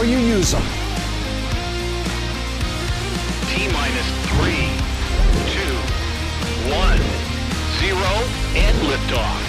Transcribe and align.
how 0.00 0.06
you 0.06 0.16
use 0.16 0.52
them. 0.52 0.62
T 3.50 3.68
minus 3.70 4.08
three, 4.32 4.64
two, 5.52 5.76
one, 6.72 6.96
zero, 7.76 8.12
and 8.56 8.78
liftoff. 8.88 9.40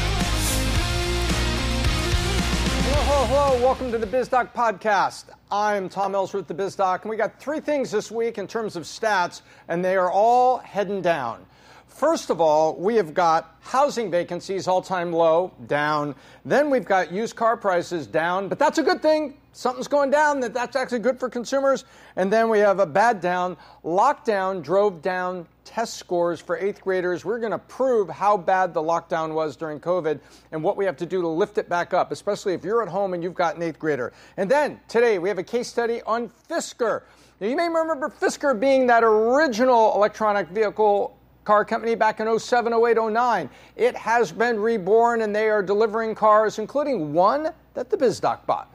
Hello, 2.83 3.01
hello, 3.03 3.25
hello. 3.27 3.65
Welcome 3.65 3.93
to 3.93 3.97
the 3.97 4.05
BizDoc 4.05 4.51
podcast. 4.51 5.27
I'm 5.49 5.87
Tom 5.87 6.15
Ellsworth, 6.15 6.47
the 6.47 6.53
BizDoc, 6.53 7.03
and 7.03 7.09
we 7.09 7.15
got 7.15 7.39
three 7.39 7.61
things 7.61 7.89
this 7.89 8.11
week 8.11 8.37
in 8.37 8.45
terms 8.45 8.75
of 8.75 8.83
stats, 8.83 9.43
and 9.69 9.85
they 9.85 9.95
are 9.95 10.11
all 10.11 10.57
heading 10.57 11.01
down. 11.01 11.45
First 11.87 12.29
of 12.29 12.41
all, 12.41 12.75
we 12.75 12.95
have 12.95 13.13
got 13.13 13.55
housing 13.61 14.11
vacancies 14.11 14.67
all 14.67 14.81
time 14.81 15.13
low, 15.13 15.53
down. 15.67 16.13
Then 16.43 16.69
we've 16.69 16.83
got 16.83 17.09
used 17.09 17.37
car 17.37 17.55
prices 17.55 18.05
down, 18.05 18.49
but 18.49 18.59
that's 18.59 18.79
a 18.79 18.83
good 18.83 19.01
thing. 19.01 19.37
Something's 19.53 19.87
going 19.87 20.09
down, 20.09 20.39
that 20.39 20.53
that's 20.53 20.75
actually 20.75 20.99
good 20.99 21.19
for 21.19 21.29
consumers. 21.29 21.83
And 22.15 22.31
then 22.31 22.49
we 22.49 22.59
have 22.59 22.79
a 22.79 22.85
bad 22.85 23.19
down. 23.19 23.57
Lockdown 23.83 24.63
drove 24.63 25.01
down 25.01 25.45
test 25.65 25.95
scores 25.95 26.39
for 26.39 26.57
eighth 26.57 26.81
graders. 26.81 27.25
We're 27.25 27.39
going 27.39 27.51
to 27.51 27.59
prove 27.59 28.09
how 28.09 28.37
bad 28.37 28.73
the 28.73 28.81
lockdown 28.81 29.33
was 29.33 29.55
during 29.55 29.79
COVID 29.79 30.19
and 30.51 30.63
what 30.63 30.77
we 30.77 30.85
have 30.85 30.97
to 30.97 31.05
do 31.05 31.21
to 31.21 31.27
lift 31.27 31.57
it 31.57 31.67
back 31.67 31.93
up, 31.93 32.11
especially 32.11 32.53
if 32.53 32.63
you're 32.63 32.81
at 32.81 32.87
home 32.87 33.13
and 33.13 33.21
you've 33.21 33.33
got 33.33 33.57
an 33.57 33.61
eighth 33.61 33.79
grader. 33.79 34.13
And 34.37 34.49
then 34.49 34.79
today 34.87 35.19
we 35.19 35.27
have 35.27 35.37
a 35.37 35.43
case 35.43 35.67
study 35.67 36.01
on 36.03 36.29
Fisker. 36.49 37.03
Now, 37.39 37.47
you 37.47 37.55
may 37.55 37.67
remember 37.67 38.09
Fisker 38.09 38.57
being 38.57 38.87
that 38.87 39.03
original 39.03 39.93
electronic 39.95 40.47
vehicle 40.49 41.17
car 41.43 41.65
company 41.65 41.95
back 41.95 42.19
in 42.19 42.39
07, 42.39 42.73
08, 42.73 42.97
09. 42.97 43.49
It 43.75 43.97
has 43.97 44.31
been 44.31 44.59
reborn 44.59 45.21
and 45.21 45.35
they 45.35 45.49
are 45.49 45.63
delivering 45.63 46.15
cars, 46.15 46.59
including 46.59 47.13
one 47.13 47.49
that 47.73 47.89
the 47.89 47.97
BizDoc 47.97 48.45
bought. 48.45 48.71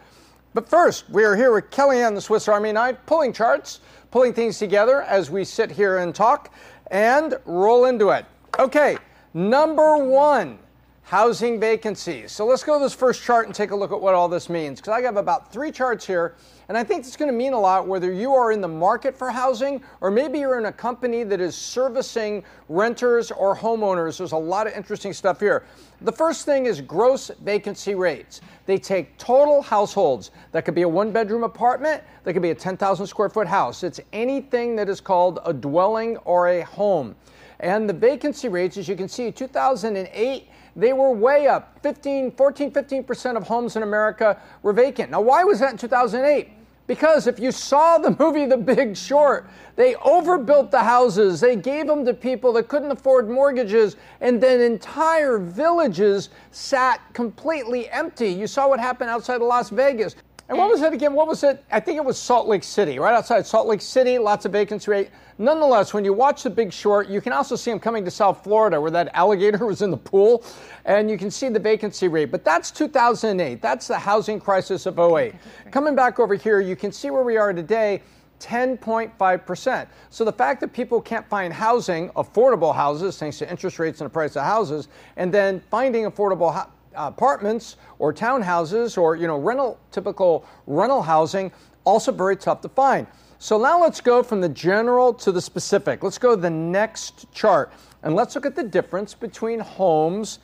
But 0.56 0.70
first, 0.70 1.10
we 1.10 1.22
are 1.24 1.36
here 1.36 1.52
with 1.52 1.70
Kellyanne, 1.70 2.14
the 2.14 2.20
Swiss 2.22 2.48
Army 2.48 2.72
knife, 2.72 2.96
pulling 3.04 3.34
charts, 3.34 3.80
pulling 4.10 4.32
things 4.32 4.58
together 4.58 5.02
as 5.02 5.30
we 5.30 5.44
sit 5.44 5.70
here 5.70 5.98
and 5.98 6.14
talk 6.14 6.50
and 6.90 7.38
roll 7.44 7.84
into 7.84 8.08
it. 8.08 8.24
Okay, 8.58 8.96
number 9.34 9.98
one 9.98 10.58
housing 11.02 11.60
vacancies. 11.60 12.32
So 12.32 12.46
let's 12.46 12.64
go 12.64 12.78
to 12.78 12.82
this 12.82 12.94
first 12.94 13.22
chart 13.22 13.44
and 13.44 13.54
take 13.54 13.70
a 13.70 13.76
look 13.76 13.92
at 13.92 14.00
what 14.00 14.14
all 14.14 14.30
this 14.30 14.48
means. 14.48 14.80
Because 14.80 14.94
I 14.94 15.02
have 15.02 15.18
about 15.18 15.52
three 15.52 15.70
charts 15.70 16.06
here, 16.06 16.36
and 16.68 16.76
I 16.76 16.82
think 16.82 17.06
it's 17.06 17.16
going 17.16 17.30
to 17.30 17.36
mean 17.36 17.52
a 17.52 17.60
lot 17.60 17.86
whether 17.86 18.12
you 18.12 18.34
are 18.34 18.50
in 18.50 18.60
the 18.60 18.68
market 18.68 19.16
for 19.16 19.30
housing 19.30 19.82
or 20.00 20.10
maybe 20.10 20.40
you're 20.40 20.58
in 20.58 20.66
a 20.66 20.72
company 20.72 21.22
that 21.22 21.40
is 21.40 21.54
servicing 21.54 22.42
renters 22.68 23.30
or 23.30 23.54
homeowners. 23.54 24.18
There's 24.18 24.32
a 24.32 24.36
lot 24.36 24.66
of 24.66 24.72
interesting 24.72 25.12
stuff 25.12 25.38
here. 25.38 25.64
The 26.00 26.10
first 26.10 26.44
thing 26.44 26.66
is 26.66 26.80
gross 26.80 27.30
vacancy 27.42 27.94
rates. 27.94 28.40
They 28.66 28.78
take 28.78 29.16
total 29.16 29.62
households. 29.62 30.32
That 30.50 30.64
could 30.64 30.74
be 30.74 30.82
a 30.82 30.88
one 30.88 31.12
bedroom 31.12 31.44
apartment, 31.44 32.02
that 32.24 32.32
could 32.32 32.42
be 32.42 32.50
a 32.50 32.54
10,000 32.54 33.06
square 33.06 33.28
foot 33.28 33.46
house. 33.46 33.84
It's 33.84 34.00
anything 34.12 34.74
that 34.76 34.88
is 34.88 35.00
called 35.00 35.38
a 35.44 35.52
dwelling 35.52 36.16
or 36.18 36.48
a 36.48 36.62
home. 36.62 37.14
And 37.60 37.88
the 37.88 37.94
vacancy 37.94 38.48
rates, 38.48 38.76
as 38.76 38.88
you 38.88 38.96
can 38.96 39.08
see, 39.08 39.30
2008 39.30 40.48
they 40.76 40.92
were 40.92 41.10
way 41.10 41.48
up. 41.48 41.78
15, 41.82 42.32
14, 42.32 42.70
15% 42.70 43.36
of 43.36 43.44
homes 43.44 43.76
in 43.76 43.82
America 43.82 44.38
were 44.62 44.74
vacant. 44.74 45.10
Now, 45.10 45.22
why 45.22 45.42
was 45.42 45.58
that 45.60 45.72
in 45.72 45.78
2008? 45.78 46.50
Because 46.86 47.26
if 47.26 47.40
you 47.40 47.50
saw 47.50 47.98
the 47.98 48.16
movie 48.18 48.46
The 48.46 48.56
Big 48.56 48.96
Short, 48.96 49.48
they 49.76 49.94
overbuilt 49.96 50.70
the 50.70 50.82
houses, 50.82 51.40
they 51.40 51.56
gave 51.56 51.86
them 51.86 52.04
to 52.04 52.14
people 52.14 52.52
that 52.54 52.68
couldn't 52.68 52.90
afford 52.90 53.28
mortgages, 53.28 53.96
and 54.20 54.42
then 54.42 54.60
entire 54.60 55.38
villages 55.38 56.30
sat 56.50 57.00
completely 57.12 57.88
empty. 57.90 58.28
You 58.28 58.46
saw 58.46 58.68
what 58.68 58.80
happened 58.80 59.10
outside 59.10 59.36
of 59.36 59.42
Las 59.42 59.70
Vegas. 59.70 60.16
And 60.48 60.56
what 60.56 60.70
was 60.70 60.80
it 60.80 60.92
again? 60.92 61.12
What 61.12 61.26
was 61.26 61.42
it? 61.42 61.64
I 61.72 61.80
think 61.80 61.96
it 61.96 62.04
was 62.04 62.16
Salt 62.16 62.46
Lake 62.46 62.62
City, 62.62 63.00
right 63.00 63.14
outside 63.14 63.44
Salt 63.44 63.66
Lake 63.66 63.80
City, 63.80 64.16
lots 64.16 64.44
of 64.44 64.52
vacancy 64.52 64.88
rate. 64.88 65.10
Nonetheless, 65.38 65.92
when 65.92 66.04
you 66.04 66.12
watch 66.12 66.44
The 66.44 66.50
Big 66.50 66.72
Short, 66.72 67.08
you 67.08 67.20
can 67.20 67.32
also 67.32 67.56
see 67.56 67.72
him 67.72 67.80
coming 67.80 68.04
to 68.04 68.12
South 68.12 68.44
Florida 68.44 68.80
where 68.80 68.92
that 68.92 69.10
alligator 69.12 69.66
was 69.66 69.82
in 69.82 69.90
the 69.90 69.96
pool, 69.96 70.44
and 70.84 71.10
you 71.10 71.18
can 71.18 71.32
see 71.32 71.48
the 71.48 71.58
vacancy 71.58 72.06
rate. 72.06 72.30
But 72.30 72.44
that's 72.44 72.70
2008. 72.70 73.60
That's 73.60 73.88
the 73.88 73.98
housing 73.98 74.38
crisis 74.38 74.86
of 74.86 75.00
08. 75.00 75.34
Coming 75.72 75.96
back 75.96 76.20
over 76.20 76.36
here, 76.36 76.60
you 76.60 76.76
can 76.76 76.92
see 76.92 77.10
where 77.10 77.24
we 77.24 77.36
are 77.36 77.52
today. 77.52 78.02
10.5%. 78.38 79.86
So 80.10 80.22
the 80.22 80.32
fact 80.32 80.60
that 80.60 80.72
people 80.72 81.00
can't 81.00 81.26
find 81.26 81.52
housing, 81.52 82.10
affordable 82.10 82.74
houses, 82.74 83.16
thanks 83.18 83.38
to 83.38 83.50
interest 83.50 83.78
rates 83.78 84.02
and 84.02 84.10
the 84.10 84.12
price 84.12 84.36
of 84.36 84.44
houses, 84.44 84.88
and 85.16 85.32
then 85.32 85.62
finding 85.70 86.04
affordable 86.04 86.52
ho- 86.52 86.70
apartments 86.96 87.76
or 87.98 88.12
townhouses 88.12 88.98
or 88.98 89.16
you 89.16 89.26
know 89.26 89.38
rental 89.38 89.78
typical 89.90 90.44
rental 90.66 91.02
housing 91.02 91.52
also 91.84 92.12
very 92.12 92.36
tough 92.36 92.60
to 92.62 92.68
find. 92.68 93.06
So 93.38 93.58
now 93.58 93.80
let's 93.80 94.00
go 94.00 94.22
from 94.22 94.40
the 94.40 94.48
general 94.48 95.12
to 95.14 95.30
the 95.30 95.40
specific. 95.40 96.02
Let's 96.02 96.18
go 96.18 96.34
to 96.34 96.40
the 96.40 96.50
next 96.50 97.30
chart 97.32 97.72
and 98.02 98.14
let's 98.14 98.34
look 98.34 98.46
at 98.46 98.56
the 98.56 98.64
difference 98.64 99.14
between 99.14 99.60
homes 99.60 100.38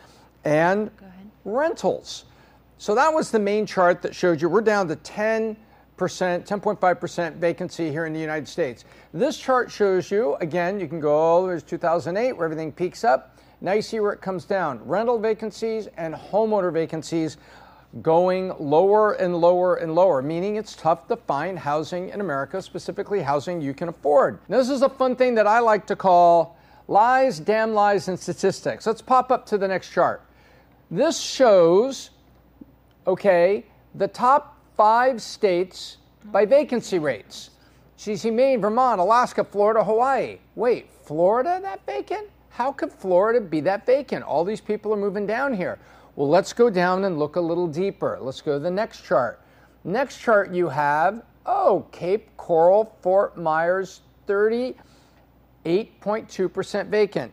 and 0.45 0.91
rentals. 1.45 2.25
So 2.79 2.95
that 2.95 3.13
was 3.13 3.31
the 3.31 3.39
main 3.39 3.65
chart 3.67 4.03
that 4.03 4.15
showed 4.15 4.43
you 4.43 4.49
we're 4.49 4.61
down 4.61 4.89
to 4.89 4.97
10 4.97 5.57
percent, 5.97 6.45
10.5% 6.47 7.37
vacancy 7.37 7.91
here 7.91 8.07
in 8.07 8.13
the 8.13 8.19
United 8.19 8.49
States. 8.49 8.85
This 9.15 9.39
chart 9.39 9.71
shows 9.71 10.11
you, 10.11 10.35
again, 10.41 10.81
you 10.81 10.89
can 10.89 10.99
go 10.99 11.15
all 11.15 11.43
the 11.43 11.49
way 11.49 11.55
to 11.55 11.65
2008 11.65 12.33
where 12.33 12.45
everything 12.45 12.73
peaks 12.73 13.05
up. 13.05 13.32
Now 13.63 13.75
you 13.75 13.83
see 13.83 14.01
where 14.01 14.13
it 14.13 14.21
comes 14.21 14.45
down. 14.45 14.81
Rental 14.85 15.21
vacancies 15.21 15.87
and 15.97 16.15
homeowner 16.15 16.73
vacancies 16.73 17.37
going 18.03 18.53
lower 18.59 19.13
and 19.13 19.37
lower 19.37 19.77
and 19.77 19.95
lower, 19.95 20.21
meaning 20.21 20.57
it's 20.57 20.75
tough 20.75 21.07
to 21.07 21.17
find 21.17 21.57
housing 21.57 22.09
in 22.09 22.21
America, 22.21 22.61
specifically 22.61 23.23
housing 23.23 23.61
you 23.61 23.73
can 23.73 23.89
afford. 23.89 24.41
Now, 24.49 24.57
this 24.57 24.69
is 24.69 24.83
a 24.83 24.89
fun 24.89 25.15
thing 25.15 25.37
that 25.37 25.47
I 25.47 25.61
like 25.61 25.87
to 25.87 25.97
call 25.97 26.59
lies, 26.89 27.39
damn 27.39 27.73
lies, 27.73 28.09
and 28.09 28.19
statistics. 28.19 28.85
Let's 28.85 29.01
pop 29.01 29.31
up 29.31 29.47
to 29.47 29.59
the 29.59 29.69
next 29.69 29.91
chart. 29.91 30.23
This 30.91 31.21
shows, 31.21 32.11
okay, 33.07 33.65
the 33.95 34.09
top 34.09 34.59
five 34.77 35.23
states 35.23 35.99
by 36.25 36.47
vacancy 36.47 36.99
rates. 36.99 37.51
So 37.97 38.11
you 38.11 38.17
see 38.17 38.33
Maine, 38.33 38.61
Vermont, 38.61 39.01
Alaska, 39.01 39.45
Florida, 39.45 39.85
Hawaii. 39.85 40.39
Wait, 40.57 40.91
Florida 41.05 41.61
that 41.63 41.87
vacant? 41.87 42.29
How 42.53 42.71
could 42.71 42.93
Florida 42.93 43.41
be 43.41 43.61
that 43.63 43.87
vacant? 43.87 44.23
All 44.25 44.45
these 44.45 44.61
people 44.61 44.93
are 44.93 44.99
moving 44.99 45.27
down 45.27 45.55
here. 45.55 45.79
Well, 46.17 46.29
let's 46.29 46.53
go 46.53 46.69
down 46.69 47.05
and 47.05 47.19
look 47.19 47.37
a 47.37 47.41
little 47.41 47.67
deeper. 47.67 48.19
Let's 48.21 48.43
go 48.43 48.53
to 48.55 48.59
the 48.59 48.71
next 48.71 49.05
chart. 49.05 49.41
Next 49.85 50.19
chart 50.19 50.53
you 50.53 50.69
have, 50.69 51.23
oh, 51.47 51.87
Cape 51.93 52.29
Coral, 52.37 52.95
Fort 53.01 53.39
Myers, 53.39 54.03
38.2% 54.29 56.87
vacant. 56.89 57.33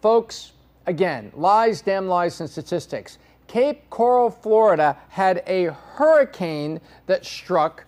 Folks, 0.00 0.52
again, 0.86 1.32
lies, 1.34 1.82
damn 1.82 2.06
lies, 2.06 2.40
and 2.40 2.48
statistics. 2.48 3.18
Cape 3.48 3.90
Coral, 3.90 4.30
Florida 4.30 4.96
had 5.08 5.42
a 5.48 5.64
hurricane 5.94 6.80
that 7.06 7.26
struck 7.26 7.84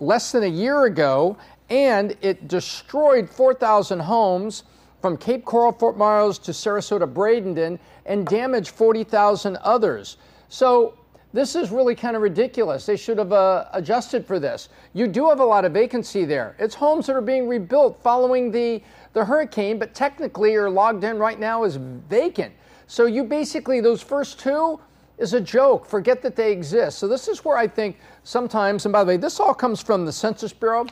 less 0.00 0.32
than 0.32 0.44
a 0.44 0.48
year 0.48 0.84
ago 0.84 1.36
and 1.68 2.16
it 2.22 2.48
destroyed 2.48 3.28
4,000 3.28 4.00
homes 4.00 4.62
from 5.00 5.16
Cape 5.16 5.44
Coral, 5.44 5.72
Fort 5.72 5.96
Myers 5.96 6.38
to 6.38 6.52
Sarasota, 6.52 7.12
Bradenton, 7.12 7.78
and 8.06 8.26
damaged 8.26 8.70
40,000 8.70 9.56
others. 9.58 10.16
So 10.48 10.98
this 11.32 11.54
is 11.54 11.70
really 11.70 11.94
kind 11.94 12.16
of 12.16 12.22
ridiculous. 12.22 12.86
They 12.86 12.96
should 12.96 13.18
have 13.18 13.32
uh, 13.32 13.66
adjusted 13.72 14.26
for 14.26 14.40
this. 14.40 14.70
You 14.94 15.06
do 15.06 15.28
have 15.28 15.40
a 15.40 15.44
lot 15.44 15.64
of 15.64 15.72
vacancy 15.72 16.24
there. 16.24 16.56
It's 16.58 16.74
homes 16.74 17.06
that 17.06 17.16
are 17.16 17.20
being 17.20 17.46
rebuilt 17.46 18.00
following 18.02 18.50
the, 18.50 18.82
the 19.12 19.24
hurricane, 19.24 19.78
but 19.78 19.94
technically 19.94 20.54
are 20.54 20.70
logged 20.70 21.04
in 21.04 21.18
right 21.18 21.38
now 21.38 21.64
as 21.64 21.76
vacant. 21.76 22.54
So 22.86 23.04
you 23.04 23.24
basically, 23.24 23.80
those 23.80 24.02
first 24.02 24.40
two 24.40 24.80
is 25.18 25.34
a 25.34 25.40
joke. 25.40 25.84
Forget 25.84 26.22
that 26.22 26.34
they 26.34 26.50
exist. 26.50 26.98
So 26.98 27.06
this 27.06 27.28
is 27.28 27.44
where 27.44 27.58
I 27.58 27.66
think 27.66 27.98
sometimes, 28.24 28.86
and 28.86 28.92
by 28.92 29.04
the 29.04 29.08
way, 29.08 29.16
this 29.18 29.38
all 29.38 29.52
comes 29.52 29.82
from 29.82 30.06
the 30.06 30.12
Census 30.12 30.52
Bureau. 30.52 30.86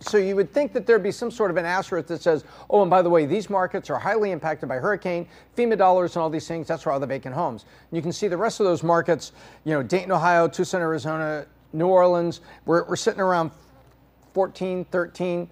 So 0.00 0.16
you 0.16 0.36
would 0.36 0.52
think 0.52 0.72
that 0.74 0.86
there'd 0.86 1.02
be 1.02 1.10
some 1.10 1.30
sort 1.30 1.50
of 1.50 1.56
an 1.56 1.64
asterisk 1.64 2.06
that 2.08 2.22
says, 2.22 2.44
oh, 2.70 2.82
and 2.82 2.90
by 2.90 3.02
the 3.02 3.10
way, 3.10 3.26
these 3.26 3.50
markets 3.50 3.90
are 3.90 3.98
highly 3.98 4.30
impacted 4.30 4.68
by 4.68 4.76
hurricane, 4.76 5.26
FEMA 5.56 5.76
dollars, 5.76 6.14
and 6.14 6.22
all 6.22 6.30
these 6.30 6.46
things. 6.46 6.68
That's 6.68 6.86
where 6.86 6.92
all 6.92 7.00
the 7.00 7.06
vacant 7.06 7.34
homes. 7.34 7.64
And 7.90 7.96
you 7.96 8.02
can 8.02 8.12
see 8.12 8.28
the 8.28 8.36
rest 8.36 8.60
of 8.60 8.66
those 8.66 8.84
markets, 8.84 9.32
you 9.64 9.72
know, 9.72 9.82
Dayton, 9.82 10.12
Ohio, 10.12 10.46
Tucson, 10.46 10.80
Arizona, 10.80 11.46
New 11.72 11.86
Orleans, 11.86 12.40
we're, 12.64 12.84
we're 12.84 12.96
sitting 12.96 13.20
around 13.20 13.50
14, 14.34 14.84
13% 14.86 15.48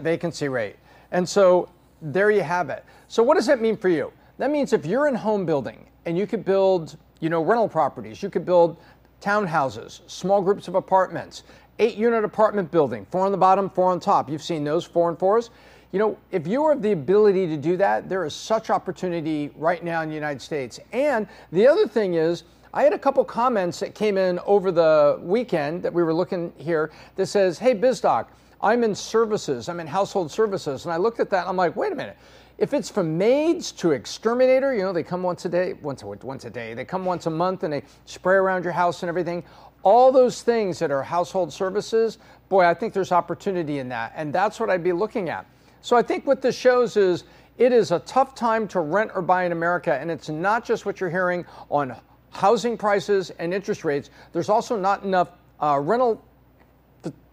vacancy 0.00 0.48
rate. 0.48 0.76
And 1.10 1.28
so 1.28 1.68
there 2.02 2.30
you 2.30 2.42
have 2.42 2.70
it. 2.70 2.84
So 3.08 3.22
what 3.22 3.34
does 3.34 3.46
that 3.46 3.60
mean 3.60 3.76
for 3.76 3.88
you? 3.88 4.12
That 4.38 4.50
means 4.50 4.72
if 4.72 4.86
you're 4.86 5.08
in 5.08 5.14
home 5.14 5.46
building 5.46 5.86
and 6.06 6.18
you 6.18 6.26
could 6.26 6.44
build, 6.44 6.96
you 7.20 7.28
know, 7.28 7.42
rental 7.42 7.68
properties, 7.68 8.22
you 8.22 8.30
could 8.30 8.44
build 8.44 8.76
townhouses, 9.20 10.00
small 10.06 10.42
groups 10.42 10.68
of 10.68 10.74
apartments, 10.74 11.44
eight 11.78 11.96
unit 11.96 12.24
apartment 12.24 12.70
building, 12.70 13.06
four 13.10 13.26
on 13.26 13.32
the 13.32 13.38
bottom, 13.38 13.68
four 13.68 13.90
on 13.90 14.00
top. 14.00 14.30
You've 14.30 14.42
seen 14.42 14.64
those 14.64 14.84
four 14.84 15.08
and 15.08 15.18
fours. 15.18 15.50
You 15.92 15.98
know, 15.98 16.18
if 16.32 16.46
you 16.46 16.68
have 16.68 16.82
the 16.82 16.92
ability 16.92 17.46
to 17.46 17.56
do 17.56 17.76
that, 17.76 18.08
there 18.08 18.24
is 18.24 18.34
such 18.34 18.70
opportunity 18.70 19.50
right 19.56 19.82
now 19.82 20.02
in 20.02 20.08
the 20.08 20.14
United 20.14 20.42
States. 20.42 20.80
And 20.92 21.28
the 21.52 21.66
other 21.66 21.86
thing 21.86 22.14
is, 22.14 22.44
I 22.72 22.82
had 22.82 22.92
a 22.92 22.98
couple 22.98 23.24
comments 23.24 23.78
that 23.78 23.94
came 23.94 24.18
in 24.18 24.40
over 24.40 24.72
the 24.72 25.20
weekend 25.22 25.84
that 25.84 25.92
we 25.92 26.02
were 26.02 26.12
looking 26.12 26.52
here 26.56 26.90
that 27.14 27.26
says, 27.26 27.58
"Hey, 27.60 27.74
BizDoc, 27.74 28.26
I'm 28.60 28.82
in 28.82 28.96
services. 28.96 29.68
I'm 29.68 29.78
in 29.78 29.86
household 29.86 30.32
services." 30.32 30.84
And 30.84 30.92
I 30.92 30.96
looked 30.96 31.20
at 31.20 31.30
that. 31.30 31.42
And 31.42 31.50
I'm 31.50 31.56
like, 31.56 31.76
"Wait 31.76 31.92
a 31.92 31.94
minute." 31.94 32.16
If 32.56 32.72
it's 32.72 32.88
from 32.88 33.18
maids 33.18 33.72
to 33.72 33.92
exterminator, 33.92 34.74
you 34.74 34.82
know, 34.82 34.92
they 34.92 35.02
come 35.02 35.22
once 35.22 35.44
a 35.44 35.48
day, 35.48 35.72
once 35.74 36.02
a, 36.02 36.06
once 36.06 36.44
a 36.44 36.50
day, 36.50 36.74
they 36.74 36.84
come 36.84 37.04
once 37.04 37.26
a 37.26 37.30
month 37.30 37.64
and 37.64 37.72
they 37.72 37.82
spray 38.04 38.36
around 38.36 38.62
your 38.62 38.72
house 38.72 39.02
and 39.02 39.08
everything. 39.08 39.42
All 39.82 40.12
those 40.12 40.42
things 40.42 40.78
that 40.78 40.90
are 40.90 41.02
household 41.02 41.52
services, 41.52 42.18
boy, 42.48 42.64
I 42.64 42.72
think 42.72 42.94
there's 42.94 43.12
opportunity 43.12 43.80
in 43.80 43.88
that. 43.88 44.12
And 44.14 44.32
that's 44.32 44.60
what 44.60 44.70
I'd 44.70 44.84
be 44.84 44.92
looking 44.92 45.28
at. 45.28 45.46
So 45.82 45.96
I 45.96 46.02
think 46.02 46.26
what 46.26 46.40
this 46.40 46.56
shows 46.56 46.96
is 46.96 47.24
it 47.58 47.72
is 47.72 47.90
a 47.90 47.98
tough 48.00 48.34
time 48.34 48.66
to 48.68 48.80
rent 48.80 49.10
or 49.14 49.22
buy 49.22 49.44
in 49.44 49.52
America. 49.52 49.94
And 49.94 50.10
it's 50.10 50.28
not 50.28 50.64
just 50.64 50.86
what 50.86 51.00
you're 51.00 51.10
hearing 51.10 51.44
on 51.70 51.94
housing 52.30 52.78
prices 52.78 53.30
and 53.38 53.52
interest 53.52 53.84
rates. 53.84 54.10
There's 54.32 54.48
also 54.48 54.78
not 54.78 55.02
enough 55.02 55.30
uh, 55.60 55.80
rental 55.82 56.22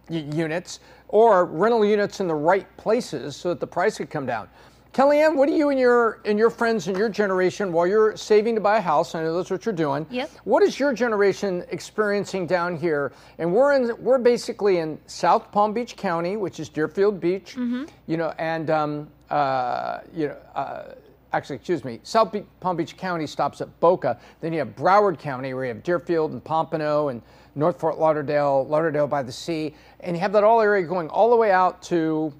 units 0.08 0.80
or 1.08 1.44
rental 1.44 1.84
units 1.84 2.20
in 2.20 2.28
the 2.28 2.34
right 2.34 2.66
places 2.76 3.36
so 3.36 3.50
that 3.50 3.60
the 3.60 3.66
price 3.66 3.98
could 3.98 4.10
come 4.10 4.26
down. 4.26 4.48
Kellyanne, 4.92 5.36
what 5.36 5.48
do 5.48 5.54
you 5.54 5.70
and 5.70 5.80
your 5.80 6.20
and 6.26 6.38
your 6.38 6.50
friends 6.50 6.86
and 6.86 6.96
your 6.96 7.08
generation, 7.08 7.72
while 7.72 7.86
you're 7.86 8.14
saving 8.14 8.54
to 8.56 8.60
buy 8.60 8.76
a 8.76 8.80
house, 8.80 9.14
I 9.14 9.22
know 9.22 9.34
that's 9.34 9.50
what 9.50 9.64
you're 9.64 9.74
doing. 9.74 10.06
Yep. 10.10 10.30
What 10.44 10.62
is 10.62 10.78
your 10.78 10.92
generation 10.92 11.64
experiencing 11.70 12.46
down 12.46 12.76
here? 12.76 13.12
And 13.38 13.54
we're 13.54 13.72
in 13.72 13.96
we're 14.02 14.18
basically 14.18 14.78
in 14.78 14.98
South 15.06 15.50
Palm 15.50 15.72
Beach 15.72 15.96
County, 15.96 16.36
which 16.36 16.60
is 16.60 16.68
Deerfield 16.68 17.20
Beach. 17.20 17.54
Mm-hmm. 17.56 17.84
You 18.06 18.16
know, 18.18 18.34
and 18.38 18.70
um, 18.70 19.08
uh, 19.30 20.00
you 20.14 20.28
know. 20.28 20.36
Uh, 20.54 20.94
actually, 21.32 21.56
excuse 21.56 21.82
me, 21.82 21.98
South 22.02 22.30
Be- 22.30 22.44
Palm 22.60 22.76
Beach 22.76 22.94
County 22.94 23.26
stops 23.26 23.62
at 23.62 23.80
Boca. 23.80 24.20
Then 24.42 24.52
you 24.52 24.58
have 24.58 24.76
Broward 24.76 25.18
County, 25.18 25.54
where 25.54 25.64
you 25.64 25.68
have 25.72 25.82
Deerfield 25.82 26.32
and 26.32 26.44
Pompano 26.44 27.08
and 27.08 27.22
North 27.54 27.80
Fort 27.80 27.98
Lauderdale, 27.98 28.66
Lauderdale 28.66 29.06
by 29.06 29.22
the 29.22 29.32
Sea, 29.32 29.74
and 30.00 30.14
you 30.14 30.20
have 30.20 30.32
that 30.32 30.44
all 30.44 30.60
area 30.60 30.86
going 30.86 31.08
all 31.08 31.30
the 31.30 31.36
way 31.36 31.50
out 31.50 31.80
to 31.84 32.34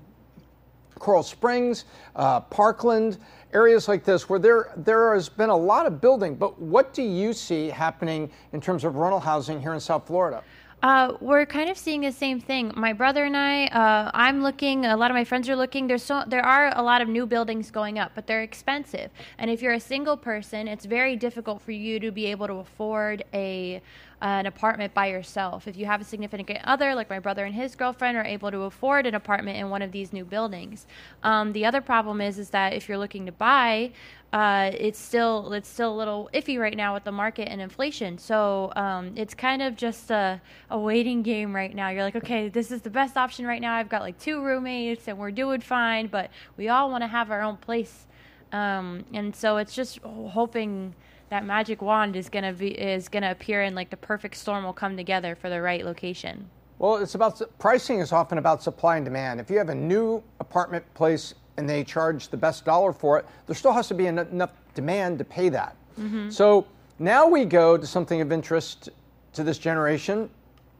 Coral 1.02 1.24
Springs, 1.24 1.84
uh, 2.14 2.38
Parkland, 2.38 3.18
areas 3.52 3.88
like 3.88 4.04
this 4.04 4.28
where 4.28 4.38
there 4.38 4.72
there 4.76 5.14
has 5.14 5.28
been 5.28 5.50
a 5.50 5.56
lot 5.56 5.84
of 5.84 6.00
building. 6.00 6.36
But 6.36 6.60
what 6.60 6.94
do 6.94 7.02
you 7.02 7.32
see 7.32 7.68
happening 7.68 8.30
in 8.52 8.60
terms 8.60 8.84
of 8.84 8.94
rental 8.94 9.18
housing 9.18 9.60
here 9.60 9.74
in 9.74 9.80
South 9.80 10.06
Florida? 10.06 10.44
Uh, 10.80 11.16
we're 11.20 11.46
kind 11.46 11.70
of 11.70 11.78
seeing 11.78 12.00
the 12.00 12.10
same 12.10 12.40
thing. 12.40 12.72
My 12.74 12.92
brother 12.92 13.24
and 13.24 13.36
I, 13.36 13.66
uh, 13.66 14.10
I'm 14.14 14.42
looking. 14.42 14.84
A 14.84 14.96
lot 14.96 15.12
of 15.12 15.14
my 15.14 15.24
friends 15.24 15.48
are 15.48 15.56
looking. 15.56 15.88
There's 15.88 16.02
so 16.04 16.22
there 16.26 16.44
are 16.44 16.72
a 16.76 16.82
lot 16.82 17.02
of 17.02 17.08
new 17.08 17.26
buildings 17.26 17.72
going 17.72 17.98
up, 17.98 18.12
but 18.14 18.28
they're 18.28 18.42
expensive. 18.42 19.10
And 19.38 19.50
if 19.50 19.60
you're 19.60 19.74
a 19.74 19.80
single 19.80 20.16
person, 20.16 20.68
it's 20.68 20.84
very 20.84 21.16
difficult 21.16 21.62
for 21.62 21.72
you 21.72 21.98
to 21.98 22.12
be 22.12 22.26
able 22.26 22.46
to 22.46 22.54
afford 22.54 23.24
a 23.34 23.82
an 24.22 24.46
apartment 24.46 24.94
by 24.94 25.06
yourself. 25.06 25.66
If 25.66 25.76
you 25.76 25.84
have 25.86 26.00
a 26.00 26.04
significant 26.04 26.60
other, 26.62 26.94
like 26.94 27.10
my 27.10 27.18
brother 27.18 27.44
and 27.44 27.54
his 27.54 27.74
girlfriend, 27.74 28.16
are 28.16 28.24
able 28.24 28.52
to 28.52 28.60
afford 28.62 29.04
an 29.04 29.14
apartment 29.16 29.58
in 29.58 29.68
one 29.68 29.82
of 29.82 29.90
these 29.90 30.12
new 30.12 30.24
buildings. 30.24 30.86
Um, 31.24 31.52
the 31.52 31.66
other 31.66 31.80
problem 31.80 32.20
is 32.20 32.38
is 32.38 32.50
that 32.50 32.72
if 32.72 32.88
you're 32.88 32.98
looking 32.98 33.26
to 33.26 33.32
buy, 33.32 33.90
uh, 34.32 34.70
it's 34.74 34.98
still 34.98 35.52
it's 35.52 35.68
still 35.68 35.92
a 35.92 35.96
little 35.96 36.30
iffy 36.32 36.58
right 36.58 36.76
now 36.76 36.94
with 36.94 37.02
the 37.02 37.12
market 37.12 37.48
and 37.48 37.60
inflation. 37.60 38.16
So 38.16 38.72
um, 38.76 39.12
it's 39.16 39.34
kind 39.34 39.60
of 39.60 39.76
just 39.76 40.10
a, 40.12 40.40
a 40.70 40.78
waiting 40.78 41.22
game 41.22 41.54
right 41.54 41.74
now. 41.74 41.88
You're 41.88 42.04
like, 42.04 42.16
okay, 42.16 42.48
this 42.48 42.70
is 42.70 42.80
the 42.82 42.90
best 42.90 43.16
option 43.16 43.44
right 43.44 43.60
now. 43.60 43.74
I've 43.74 43.88
got 43.88 44.02
like 44.02 44.18
two 44.20 44.40
roommates 44.40 45.08
and 45.08 45.18
we're 45.18 45.32
doing 45.32 45.60
fine, 45.60 46.06
but 46.06 46.30
we 46.56 46.68
all 46.68 46.90
want 46.90 47.02
to 47.02 47.08
have 47.08 47.30
our 47.32 47.42
own 47.42 47.56
place. 47.56 48.06
Um, 48.52 49.04
and 49.12 49.34
so 49.34 49.56
it's 49.56 49.74
just 49.74 49.98
hoping 49.98 50.94
that 51.32 51.46
magic 51.46 51.80
wand 51.80 52.14
is 52.14 52.28
gonna 52.28 52.52
be 52.52 52.78
is 52.78 53.08
gonna 53.08 53.30
appear 53.30 53.62
and 53.62 53.74
like 53.74 53.88
the 53.88 53.96
perfect 53.96 54.36
storm 54.36 54.64
will 54.64 54.72
come 54.74 54.98
together 54.98 55.34
for 55.34 55.48
the 55.48 55.62
right 55.62 55.82
location. 55.82 56.46
Well, 56.78 56.96
it's 56.96 57.14
about 57.14 57.40
pricing 57.58 58.00
is 58.00 58.12
often 58.12 58.36
about 58.36 58.62
supply 58.62 58.96
and 58.96 59.04
demand. 59.04 59.40
If 59.40 59.48
you 59.48 59.56
have 59.56 59.70
a 59.70 59.74
new 59.74 60.22
apartment 60.40 60.84
place 60.92 61.32
and 61.56 61.66
they 61.66 61.84
charge 61.84 62.28
the 62.28 62.36
best 62.36 62.66
dollar 62.66 62.92
for 62.92 63.18
it, 63.18 63.24
there 63.46 63.56
still 63.56 63.72
has 63.72 63.88
to 63.88 63.94
be 63.94 64.08
enough 64.08 64.50
demand 64.74 65.18
to 65.20 65.24
pay 65.24 65.48
that. 65.48 65.74
Mm-hmm. 65.98 66.28
So 66.28 66.66
now 66.98 67.26
we 67.26 67.46
go 67.46 67.78
to 67.78 67.86
something 67.86 68.20
of 68.20 68.30
interest 68.30 68.90
to 69.32 69.42
this 69.42 69.56
generation 69.56 70.28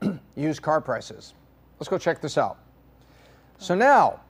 used 0.37 0.61
car 0.61 0.83
prices. 0.83 1.33
Let's 1.81 1.89
go 1.89 1.97
check 1.97 2.21
this 2.21 2.37
out. 2.37 2.59
So 3.57 3.75
now, 3.75 4.21